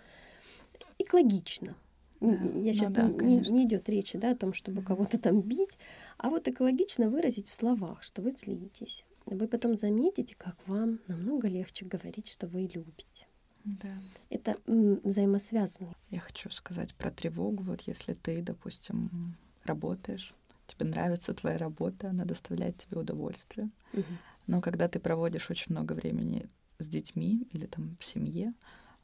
[0.98, 1.76] экологично.
[2.20, 2.38] Да.
[2.56, 5.78] Я сейчас ну, да, не, не идет речи да, о том, чтобы кого-то там бить,
[6.18, 9.06] а вот экологично выразить в словах, что вы злитесь.
[9.24, 13.26] Вы потом заметите, как вам намного легче говорить, что вы любите.
[13.64, 13.88] Да.
[14.30, 15.94] Это взаимосвязано.
[16.10, 17.62] Я хочу сказать про тревогу.
[17.62, 20.34] Вот если ты, допустим, работаешь,
[20.66, 23.70] тебе нравится твоя работа, она доставляет тебе удовольствие.
[23.92, 24.04] Угу.
[24.46, 26.48] Но когда ты проводишь очень много времени
[26.78, 28.54] с детьми или там в семье,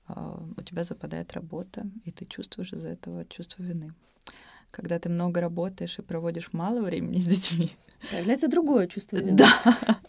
[0.08, 3.92] а, у тебя западает работа, и ты чувствуешь из-за этого чувство вины.
[4.70, 7.70] Когда ты много работаешь и проводишь мало времени с детьми,
[8.10, 9.36] появляется другое чувство вины.
[9.36, 10.00] Да.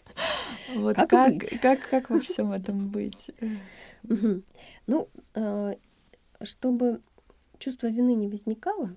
[0.74, 1.60] Вот как, как, быть?
[1.60, 3.30] как, как во всем этом быть?
[4.86, 5.76] Ну, а,
[6.42, 7.00] чтобы
[7.58, 8.94] чувство вины не возникало,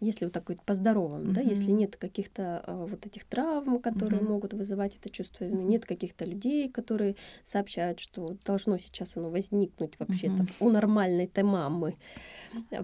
[0.00, 4.96] если вот такой по-здоровому, да, если нет каких-то а, вот этих травм, которые могут вызывать
[4.96, 10.70] это чувство вины, нет каких-то людей, которые сообщают, что должно сейчас оно возникнуть вообще-то у
[10.70, 11.96] нормальной-то мамы.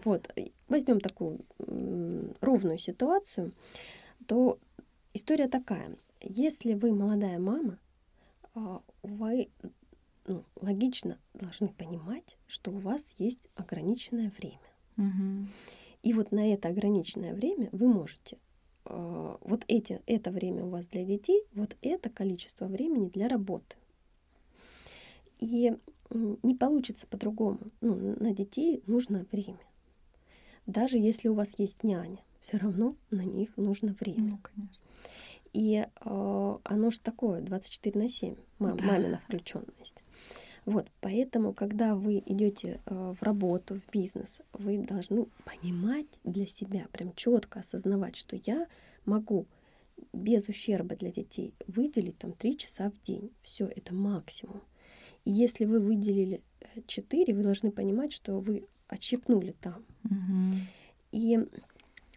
[0.05, 0.33] Вот,
[0.69, 1.41] возьмем такую
[2.41, 3.53] ровную ситуацию,
[4.27, 4.59] то
[5.13, 5.97] история такая.
[6.23, 7.79] Если вы молодая мама,
[8.55, 9.49] вы
[10.27, 14.61] ну, логично должны понимать, что у вас есть ограниченное время.
[14.97, 15.47] Угу.
[16.03, 18.39] И вот на это ограниченное время вы можете
[18.87, 23.77] э, вот эти, это время у вас для детей, вот это количество времени для работы.
[25.39, 25.77] И
[26.11, 27.61] не получится по-другому.
[27.81, 29.61] Ну, на детей нужно время.
[30.67, 34.31] Даже если у вас есть няня, все равно на них нужно время.
[34.33, 34.85] Ну, конечно.
[35.53, 38.85] И э, оно же такое, 24 на 7, мам, да.
[38.85, 40.03] мамина включенность.
[40.67, 46.87] Вот, поэтому, когда вы идете э, в работу, в бизнес, вы должны понимать для себя,
[46.93, 48.67] прям четко осознавать, что я
[49.05, 49.47] могу
[50.13, 53.31] без ущерба для детей выделить там 3 часа в день.
[53.43, 54.63] Все, это максимум.
[55.25, 56.43] И если вы выделили
[56.87, 59.85] 4, вы должны понимать, что вы отщипнули там.
[60.05, 60.57] Угу.
[61.13, 61.39] И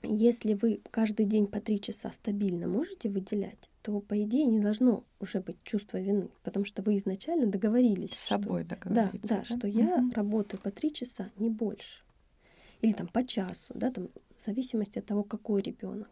[0.03, 5.03] если вы каждый день по три часа стабильно можете выделять, то по идее не должно
[5.19, 8.11] уже быть чувства вины, потому что вы изначально договорились.
[8.11, 9.27] С собой что, договорились.
[9.29, 12.03] Да, да, что я работаю по три часа, не больше.
[12.81, 16.09] Или там по часу, да, там в зависимости от того, какой ребенок.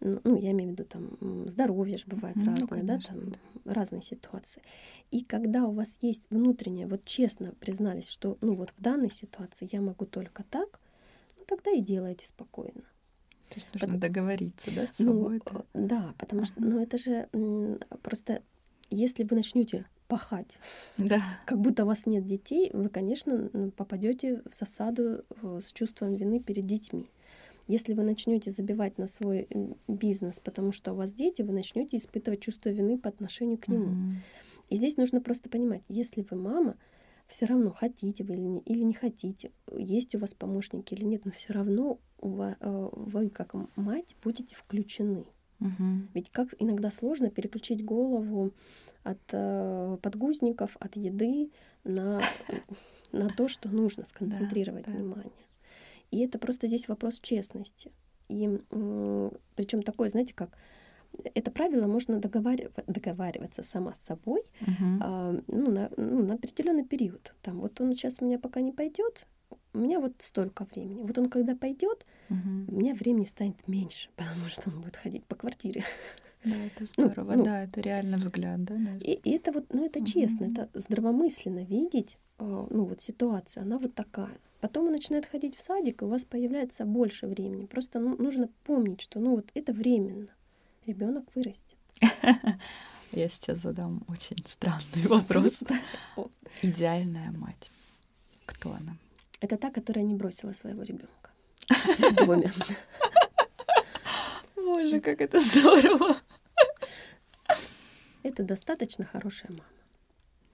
[0.00, 3.30] Ну, я имею в виду, там, здоровье же бывает ну, разное, конечно, да, там
[3.64, 3.72] да.
[3.72, 4.62] разные ситуации.
[5.10, 9.68] И когда у вас есть внутреннее, вот честно признались, что, ну, вот в данной ситуации
[9.70, 10.80] я могу только так,
[11.50, 12.82] тогда и делайте спокойно.
[13.48, 13.98] То есть нужно Под...
[13.98, 15.40] договориться, да, с ну, собой?
[15.52, 17.28] Ну, да, потому что, ну, это же
[18.02, 18.42] просто,
[18.90, 20.58] если вы начнете пахать,
[20.96, 21.20] да.
[21.46, 26.40] как будто у вас нет детей, вы, конечно, попадете в засаду э, с чувством вины
[26.40, 27.10] перед детьми.
[27.68, 29.48] Если вы начнете забивать на свой
[29.86, 33.86] бизнес, потому что у вас дети, вы начнете испытывать чувство вины по отношению к нему.
[33.86, 34.14] Mm-hmm.
[34.70, 36.76] И здесь нужно просто понимать, если вы мама,
[37.30, 41.24] все равно хотите вы или не, или не хотите, есть у вас помощники или нет,
[41.24, 45.24] но все равно вы, э, вы как мать будете включены.
[45.60, 46.08] Угу.
[46.12, 48.52] Ведь как иногда сложно переключить голову
[49.04, 51.50] от э, подгузников, от еды
[51.84, 52.20] на,
[53.12, 54.98] на то, что нужно сконцентрировать да, да.
[54.98, 55.32] внимание.
[56.10, 57.92] И это просто здесь вопрос честности.
[58.28, 58.48] И
[59.54, 60.50] причем такой, знаете, как
[61.34, 65.00] это правило можно договариваться, договариваться сама с собой Мгм.
[65.02, 67.34] а, ну, на, ну, на определенный период.
[67.42, 69.26] Там, вот он сейчас у меня пока не пойдет,
[69.74, 71.02] у меня вот столько времени.
[71.02, 72.66] Вот он когда пойдет, Мгм.
[72.68, 75.84] у меня времени станет меньше, потому что он будет ходить по квартире.
[76.44, 77.34] Да, это Ну, здорово.
[77.36, 77.44] ну.
[77.44, 78.76] Да, это реально взгляд, да?
[79.00, 80.52] И, и это вот, ну это честно, Мгм.
[80.52, 84.38] это здравомысленно видеть, а, ну вот ситуацию, она вот такая.
[84.60, 87.66] Потом он начинает ходить в садик, и у вас появляется больше времени.
[87.66, 90.28] Просто ну, нужно помнить, что ну вот это временно.
[90.86, 91.76] Ребенок вырастет.
[93.12, 95.58] Я сейчас задам очень странный вопрос.
[96.62, 97.70] Идеальная мать.
[98.46, 98.96] Кто она?
[99.40, 101.30] Это та, которая не бросила своего ребенка
[101.68, 102.52] в доме.
[104.56, 106.16] Боже, как это здорово.
[108.22, 109.64] Это достаточно хорошая мама.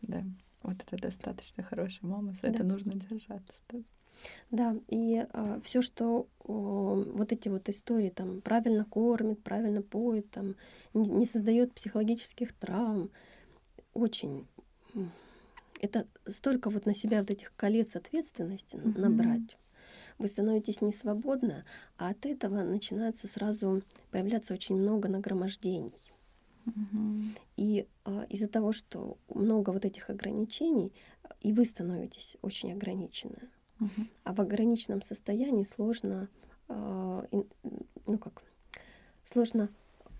[0.03, 0.25] Да,
[0.63, 2.49] вот это достаточно хорошая мама, за Да.
[2.49, 3.59] это нужно держаться.
[3.71, 3.79] да.
[4.51, 5.27] Да, и
[5.63, 10.55] все, что о, вот эти вот истории там правильно кормит, правильно поет, там
[10.95, 13.11] не, не создает психологических травм,
[13.95, 14.47] очень
[15.81, 19.01] это столько вот на себя вот этих колец ответственности Мгм.
[19.01, 19.59] набрать.
[20.19, 21.65] Вы становитесь не свободны,
[21.99, 26.13] а от этого начинается сразу появляться очень много нагромождений.
[26.65, 27.35] Мгм.
[27.57, 30.93] И а, из-за того, что много вот этих ограничений,
[31.41, 33.51] и вы становитесь очень ограничены.
[33.79, 34.09] Мгм.
[34.25, 36.29] А в ограниченном состоянии сложно,
[36.69, 37.47] ин-
[38.07, 38.43] ну как,
[39.25, 39.69] сложно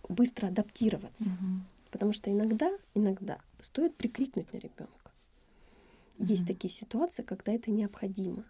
[0.09, 1.25] быстро адаптироваться.
[1.31, 1.65] Мгм.
[1.91, 5.11] Потому что иногда, иногда стоит прикрикнуть на ребенка.
[6.19, 8.45] Есть такие ситуации, когда это необходимо.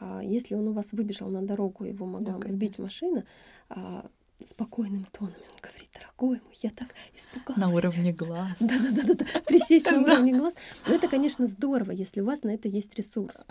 [0.00, 3.24] А Если он у вас выбежал на дорогу, его могла Да, сбить машина,
[3.68, 4.08] а,
[4.44, 7.60] спокойным тоном он говорит, дорогой мой, я так испугалась.
[7.60, 8.56] На уровне глаз.
[8.60, 10.12] Да-да-да, присесть на Да.
[10.14, 10.54] уровне глаз.
[10.86, 13.46] Но это, конечно, здорово, если у вас на это есть ресурс.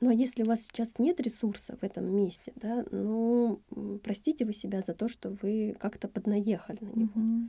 [0.00, 3.60] Но если у вас сейчас нет ресурса в этом месте, да, ну,
[4.04, 7.48] простите вы себя за то, что вы как-то поднаехали на него.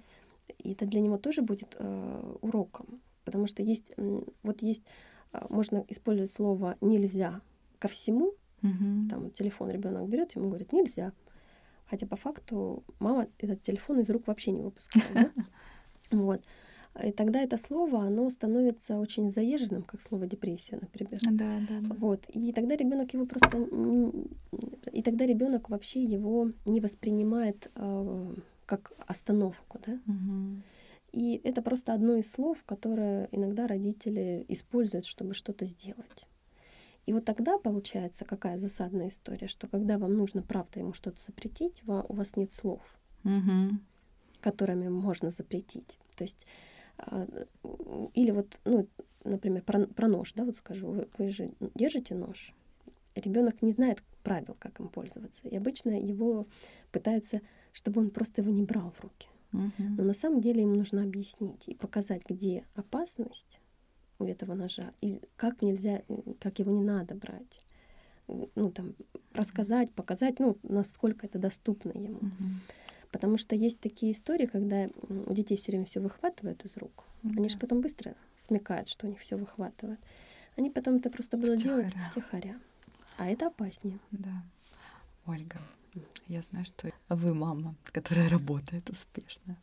[0.57, 3.01] И это для него тоже будет э, уроком.
[3.23, 3.91] Потому что есть,
[4.41, 4.81] вот есть,
[5.31, 7.41] а, можно использовать слово нельзя
[7.77, 8.33] ко всему.
[8.63, 9.07] Мгм.
[9.09, 11.13] Там телефон ребенок берет, ему говорит нельзя.
[11.89, 15.13] Хотя по факту мама этот телефон из рук вообще не выпускает.
[15.13, 15.31] да.
[16.11, 16.41] Вот.
[17.03, 21.19] И тогда это слово, оно становится очень заезженным, как слово депрессия, например.
[21.31, 21.95] Да, да, да.
[21.99, 22.25] Вот.
[22.29, 23.67] И тогда ребенок его просто
[24.91, 28.35] и тогда ребенок вообще его не воспринимает э,
[28.65, 29.99] как остановку, да.
[30.05, 30.63] Мгм.
[31.11, 36.27] И это просто одно из слов, которое иногда родители используют, чтобы что-то сделать.
[37.10, 41.82] И вот тогда получается какая засадная история, что когда вам нужно правда ему что-то запретить,
[41.88, 42.82] у вас нет слов,
[43.24, 43.84] Мгм.
[44.41, 45.97] которыми можно запретить.
[46.16, 46.45] То есть
[46.99, 47.28] а,
[48.14, 48.88] или вот, ну,
[49.24, 52.53] например, про, про нож, да, вот скажу, вы, вы же держите нож,
[53.16, 56.45] ребенок не знает правил, как им пользоваться, и обычно его
[56.91, 57.41] пытаются,
[57.74, 59.30] чтобы он просто его не брал в руки.
[59.51, 59.95] Мгм.
[59.97, 63.60] Но на самом деле ему нужно объяснить и показать, где опасность
[64.20, 67.61] у этого ножа, и как нельзя, э, как его не надо брать.
[68.28, 68.93] Ну, там,
[69.34, 72.20] рассказать, показать, ну, насколько это доступно ему.
[72.22, 72.61] Мгм.
[73.11, 77.05] Потому что есть такие истории, когда у детей все время все выхватывают из рук.
[77.24, 77.49] Они Да.
[77.49, 79.99] же потом быстро смекают, что у них все выхватывают.
[80.57, 82.09] Они потом это просто будут делать Втихаря.
[82.11, 82.59] втихаря.
[83.17, 83.97] А это опаснее.
[84.11, 84.43] Да.
[85.26, 85.57] Ольга,
[86.28, 89.57] я знаю, что вы мама, которая работает успешно.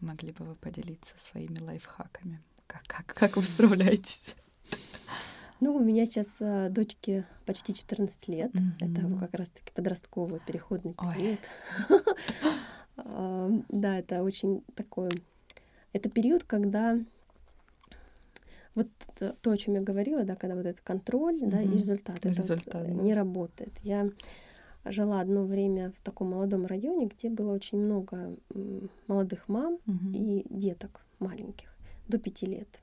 [0.00, 2.40] Могли бы вы поделиться своими лайфхаками?
[2.68, 4.34] Как, как, как вы справляетесь?
[5.60, 8.52] Ну, у меня сейчас э, дочке почти 14 лет.
[8.78, 9.18] Это Мгм.
[9.18, 11.40] как раз-таки подростковый переходный период.
[12.96, 15.08] А, Да, это очень такой...
[15.92, 16.96] Это период, когда
[18.76, 22.28] вот то, о чем я говорила, да, когда вот этот контроль, да, и результат, это
[22.28, 23.72] Результат, э, не работает.
[23.82, 24.08] Я
[24.84, 28.36] жила одно время в таком молодом районе, где было очень много
[29.08, 29.78] молодых мам
[30.14, 31.74] и деток маленьких
[32.08, 32.80] до пяти лет.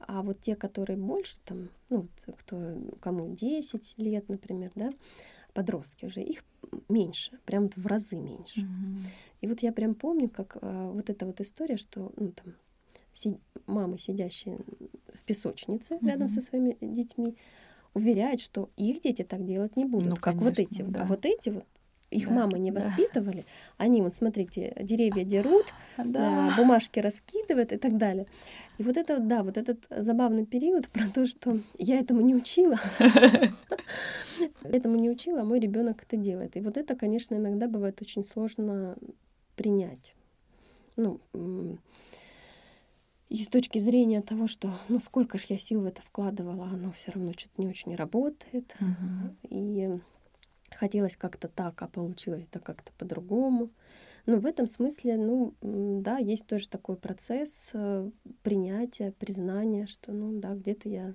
[0.00, 4.90] А вот те, которые больше, там, ну, вот кто, кому 10 лет, например, да,
[5.54, 6.44] подростки уже, их
[6.88, 8.60] меньше, прям вот в разы меньше.
[8.60, 9.06] Мгм.
[9.40, 12.54] И вот я прям помню, как а, вот эта вот история, что ну, там,
[13.12, 14.58] си- мамы, сидящие
[15.14, 16.28] в песочнице рядом Мгм.
[16.28, 17.36] со своими детьми,
[17.94, 20.92] уверяют, что их дети так делать не будут, Ну, как вот конечно, эти вот.
[20.92, 21.02] да.
[21.02, 21.64] А вот эти вот,
[22.10, 22.80] их Да, мамы не да.
[22.80, 23.44] воспитывали,
[23.76, 25.66] они вот, смотрите, деревья дерут,
[25.98, 26.48] Да.
[26.52, 28.26] а, бумажки раскидывают и так далее.
[28.78, 32.76] И вот это, да, вот этот забавный период про то, что я этому не учила,
[34.62, 36.56] этому не учила, а мой ребенок это делает.
[36.56, 38.96] И вот это, конечно, иногда бывает очень сложно
[39.56, 40.14] принять.
[40.96, 41.20] Ну,
[43.28, 46.90] и с точки зрения того, что, ну, сколько ж я сил в это вкладывала, оно
[46.92, 48.74] все равно что-то не очень работает.
[49.50, 49.90] И
[50.78, 53.70] хотелось как-то так, а получилось это как-то по-другому.
[54.26, 58.10] Ну, в этом смысле, ну, да, есть тоже такой процесс э,
[58.42, 61.14] принятия, признания, что, ну, да, где-то я,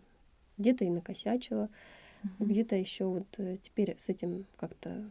[0.58, 1.70] где-то и накосячила,
[2.24, 2.46] mm-hmm.
[2.46, 5.10] где-то еще вот э, теперь с этим как-то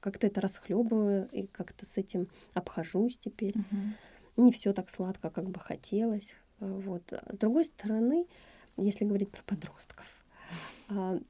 [0.00, 3.54] как-то это расхлебываю и как-то с этим обхожусь теперь.
[3.56, 4.44] Mm-hmm.
[4.44, 6.36] Не все так сладко, как бы хотелось.
[6.60, 7.12] Э, вот.
[7.12, 8.26] А с другой стороны,
[8.76, 10.06] если говорить про подростков,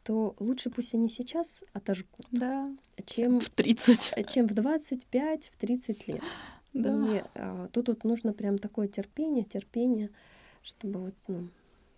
[0.05, 2.70] то лучше пусть они сейчас отожгут, да.
[3.05, 6.23] чем в 30, чем в 25, в 30 лет.
[6.74, 7.16] Да.
[7.16, 10.11] И а, тут вот нужно прям такое терпение, терпение,
[10.62, 11.49] чтобы вот, ну,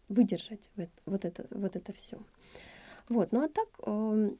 [0.09, 2.19] выдержать вот, вот это, вот это все.
[3.09, 4.31] Вот, ну а так э,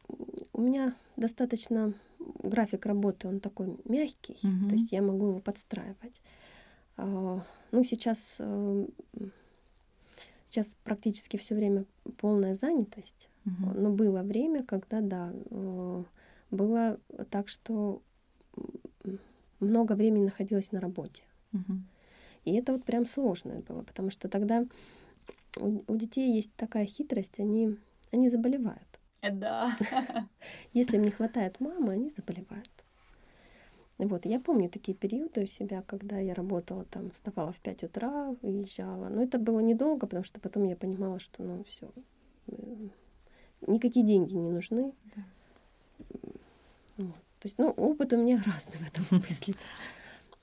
[0.53, 1.93] у меня достаточно
[2.43, 4.69] график работы, он такой мягкий, угу.
[4.69, 6.21] то есть я могу его подстраивать.
[6.97, 7.41] Э,
[7.73, 8.87] ну сейчас э,
[10.51, 11.85] Сейчас практически все время
[12.19, 13.31] полная занятость.
[13.47, 13.71] Угу.
[13.81, 16.05] Но было время, когда, да, э,
[16.51, 16.99] было
[17.31, 18.03] так, что
[19.61, 21.23] много времени находилась на работе.
[21.53, 21.79] Угу.
[22.47, 24.67] И это вот прям сложное было, потому что тогда
[25.57, 27.79] у, у детей есть такая хитрость, они,
[28.11, 29.01] они заболевают.
[29.23, 29.77] Да.
[30.73, 32.80] Если им не хватает мамы, они заболевают.
[34.07, 38.35] Вот, я помню такие периоды у себя, когда я работала там, вставала в 5 утра,
[38.41, 39.09] уезжала.
[39.09, 41.91] Но это было недолго, потому что потом я понимала, что ну все,
[43.67, 44.93] никакие деньги не нужны.
[45.15, 45.23] Да.
[46.97, 47.15] Вот.
[47.15, 49.55] То есть, ну, опыт у меня разный в этом смысле.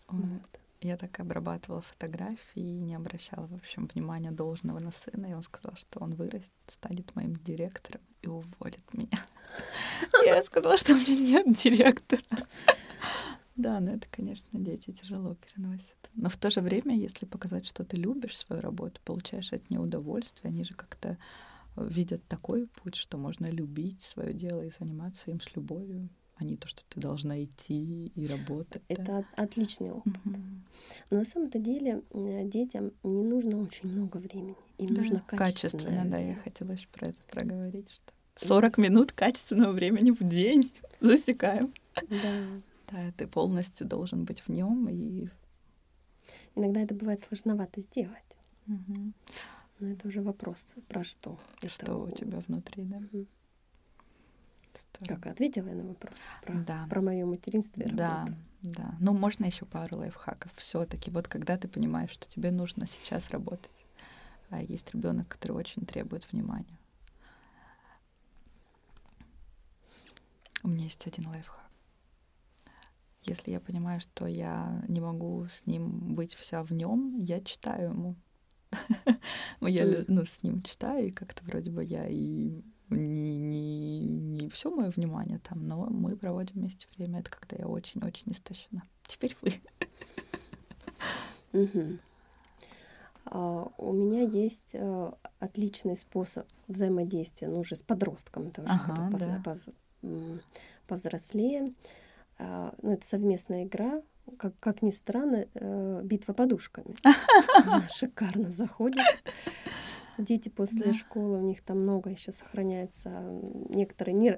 [0.09, 0.59] Вот.
[0.79, 5.25] Я так обрабатывала фотографии и не обращала, в общем, внимания должного на сына.
[5.25, 9.25] И он сказал, что он вырастет, станет моим директором и уволит меня.
[10.23, 12.21] Я сказала, что у меня нет директора.
[13.57, 15.97] Да, но это, конечно, дети тяжело переносят.
[16.13, 19.81] Но в то же время, если показать, что ты любишь свою работу, получаешь от нее
[19.81, 21.17] удовольствие, они же как-то
[21.75, 26.43] э, видят такой путь, что можно любить свое дело и заниматься им с любовью, а
[26.43, 28.83] не то, что ты должна идти и работать.
[28.89, 29.25] Это да?
[29.43, 30.15] отличный опыт.
[30.23, 30.39] Угу.
[31.09, 34.55] Но на самом-то деле детям не нужно очень много времени.
[34.77, 35.85] Им да, нужно качественное.
[35.87, 38.13] Качественно, да, я хотела еще про это проговорить, что
[38.45, 41.73] 40 минут качественного времени в день засекаем.
[41.95, 42.61] Да.
[42.87, 45.27] Да, ты полностью должен быть в нем и
[46.55, 48.37] иногда это бывает сложновато сделать.
[48.67, 49.13] Угу.
[49.79, 51.39] Но это уже вопрос про что.
[51.65, 51.95] Что это...
[51.97, 52.97] у тебя внутри, да?
[52.97, 53.27] Угу.
[55.07, 56.85] Как ответила я на вопрос про, да.
[56.89, 58.33] про мое материнство и да, работу.
[58.63, 60.51] Да, Ну, можно еще пару лайфхаков.
[60.55, 63.85] Все-таки вот когда ты понимаешь, что тебе нужно сейчас работать,
[64.49, 66.79] а есть ребенок, который очень требует внимания.
[70.63, 71.66] У меня есть один лайфхак.
[73.27, 77.89] Если я понимаю, что я не могу с ним быть вся в нем, я читаю
[77.89, 78.15] ему.
[79.61, 84.69] Я ну, с ним читаю, и как-то вроде бы я и не, не, не все
[84.69, 87.19] мое внимание там, но мы проводим вместе время.
[87.19, 88.83] Это когда я очень-очень истощена.
[89.07, 89.53] Теперь вы.
[93.25, 99.69] А, у меня есть а, отличный способ взаимодействия, ну, уже с подростком тоже, ага,
[100.87, 101.73] повзрослее.
[102.39, 104.01] А, ну, это совместная игра,
[104.37, 106.95] как, как ни странно, э, битва подушками.
[107.65, 109.03] Она шикарно заходит.
[110.17, 110.93] Дети после да.
[110.93, 113.09] школы, у них там много еще сохраняется
[113.69, 114.37] некоторые не,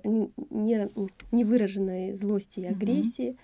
[0.50, 0.90] не,
[1.32, 3.30] невыраженной злости и агрессии.
[3.30, 3.38] Угу.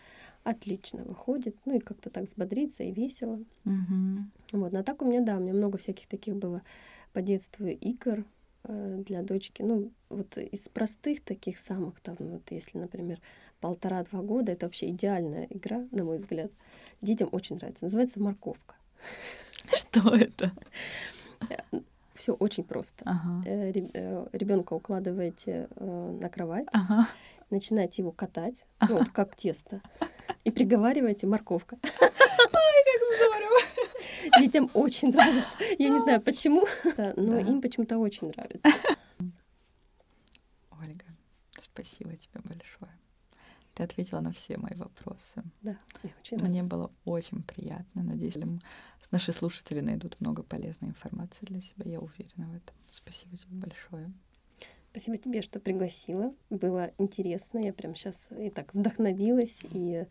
[0.43, 3.39] Отлично выходит, ну и как-то так взбодриться и весело.
[3.63, 4.59] Угу.
[4.59, 6.61] Вот, но так у меня, да, у меня много всяких таких было
[7.13, 8.25] по детству игр
[8.67, 9.61] для дочки.
[9.61, 13.19] Ну, вот из простых таких самых, там, вот если, например,
[13.59, 14.51] полтора-два года.
[14.51, 16.51] Это вообще идеальная игра, на мой взгляд.
[17.01, 17.85] Детям очень нравится.
[17.85, 18.75] Называется морковка.
[19.73, 20.51] Что это?
[22.13, 23.03] Все очень просто.
[23.05, 23.43] Ага.
[23.45, 27.07] Э, э, Ребенка укладываете э, на кровать, ага.
[27.49, 28.93] начинаете его катать, ага.
[28.93, 29.81] ну, вот как тесто,
[30.45, 31.77] и приговариваете морковка.
[34.39, 35.57] Детям очень нравится.
[35.77, 36.65] Я не знаю почему,
[37.15, 38.69] но им почему-то очень нравится.
[40.71, 41.05] Ольга,
[41.61, 42.91] спасибо тебе большое.
[43.73, 45.43] Ты ответила на все мои вопросы.
[45.61, 45.77] Да,
[46.21, 46.69] очень Мне рада.
[46.75, 48.03] было очень приятно.
[48.03, 48.37] Надеюсь,
[49.11, 51.91] наши слушатели найдут много полезной информации для себя.
[51.91, 52.75] Я уверена в этом.
[52.93, 54.11] Спасибо тебе большое.
[54.91, 56.33] Спасибо тебе, что пригласила.
[56.49, 57.59] Было интересно.
[57.59, 60.05] Я прям сейчас и так вдохновилась, и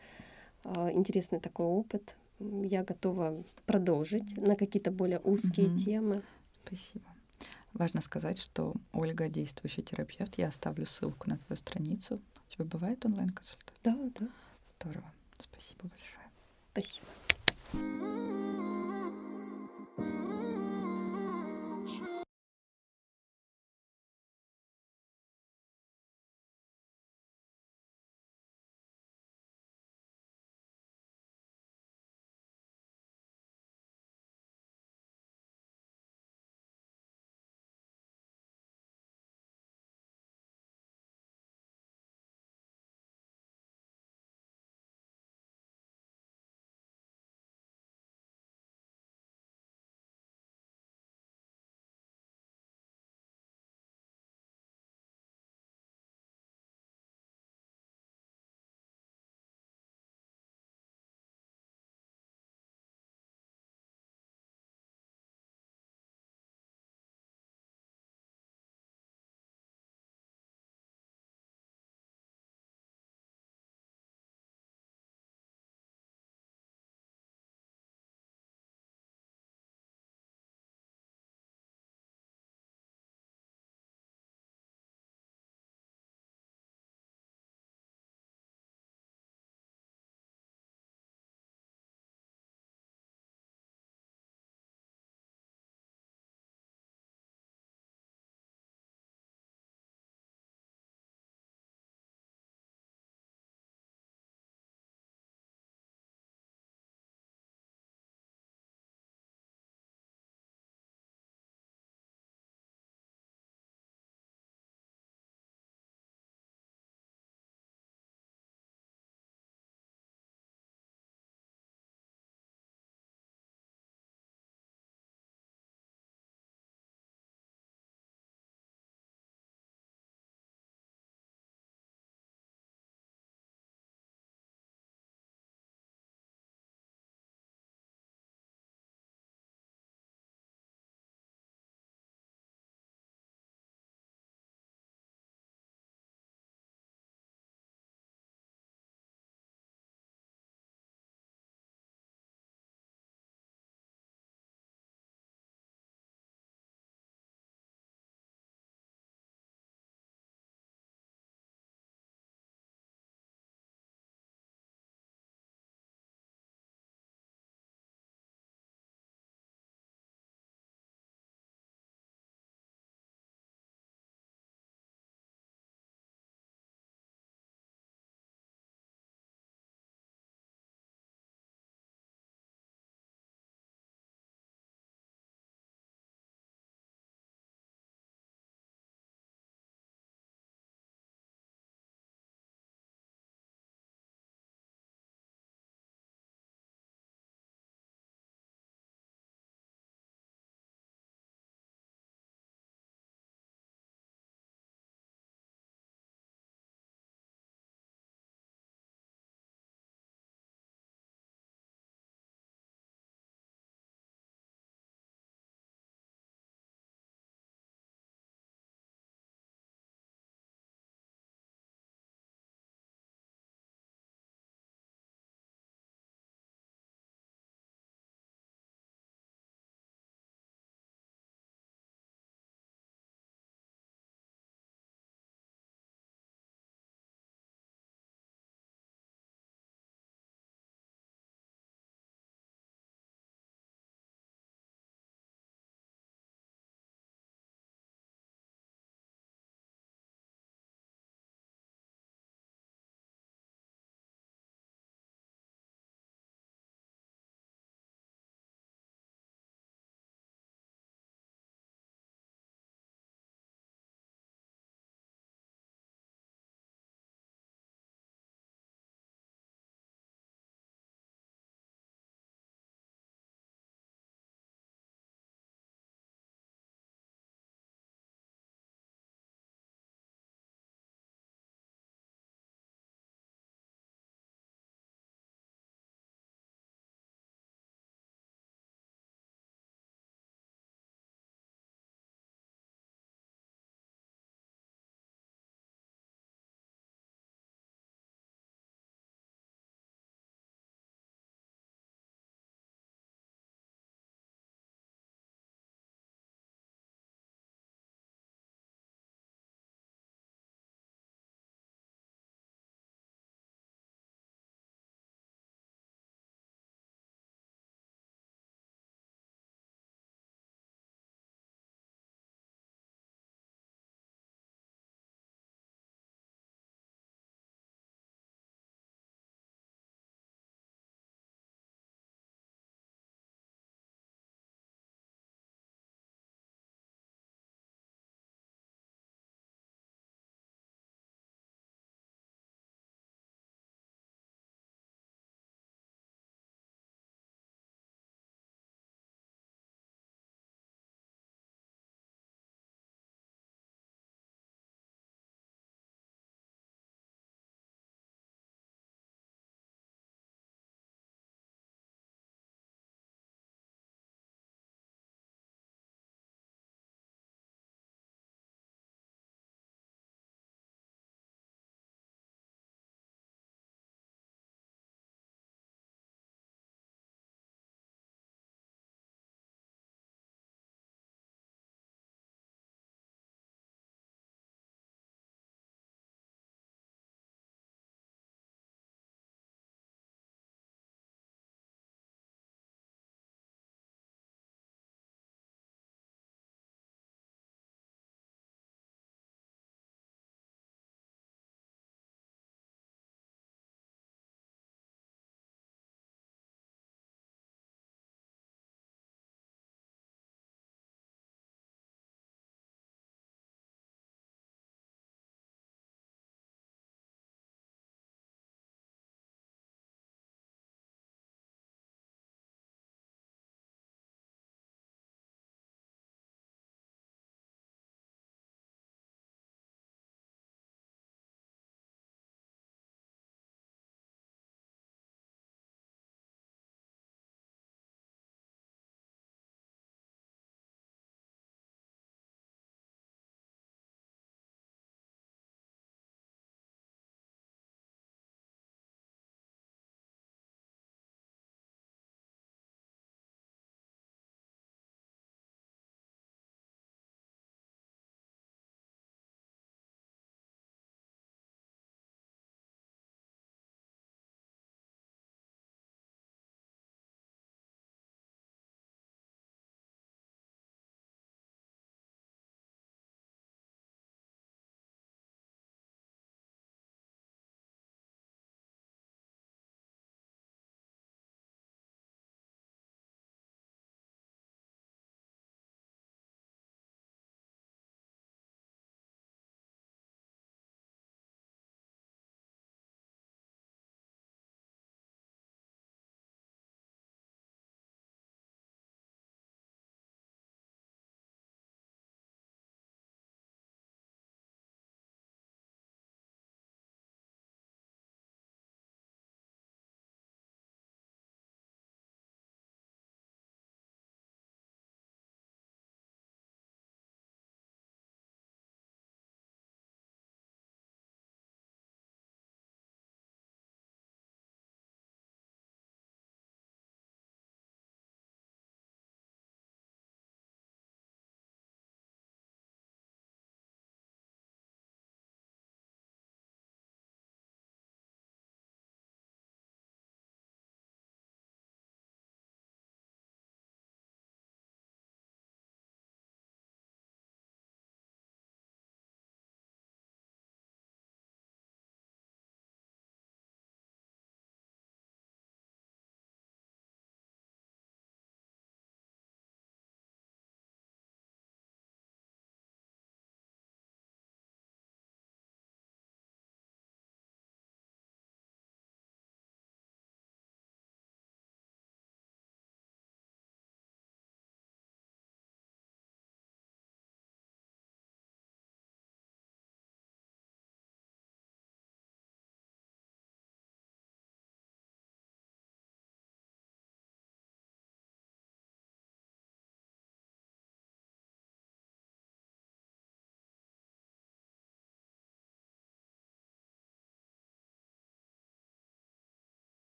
[0.64, 2.16] э, интересный такой опыт.
[2.38, 5.78] Я готова продолжить на какие-то более узкие угу.
[5.78, 6.22] темы.
[6.64, 7.04] Спасибо.
[7.72, 10.38] Важно сказать, что Ольга действующий терапевт.
[10.38, 13.74] Я оставлю ссылку на твою страницу у тебя бывает онлайн-консультация?
[13.82, 14.28] Да, да.
[14.78, 15.10] Здорово.
[15.38, 17.00] Спасибо большое.
[17.72, 18.53] Спасибо.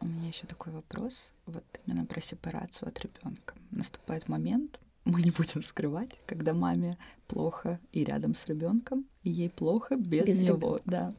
[0.00, 1.14] У меня еще такой вопрос,
[1.46, 3.54] вот именно про сепарацию от ребенка.
[3.70, 6.96] Наступает момент, мы не будем скрывать, когда маме
[7.26, 10.82] плохо и рядом с ребенком, и ей плохо без, Без него, ребёнка.
[10.86, 11.14] да.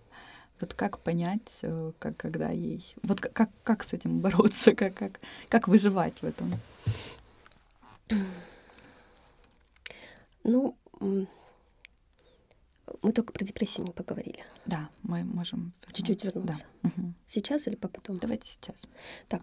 [0.61, 4.93] Вот как понять, э, как когда ей, вот как как, как с этим бороться, как
[4.95, 6.53] как как выживать в этом?
[10.43, 10.75] Ну,
[13.01, 14.43] мы только про депрессию не поговорили.
[14.65, 16.65] Да, мы можем Чуть-чуть вернуться.
[16.83, 16.89] Да.
[16.89, 17.15] Мгм.
[17.25, 18.17] Сейчас или потом?
[18.17, 18.75] Давайте сейчас.
[19.27, 19.41] Так,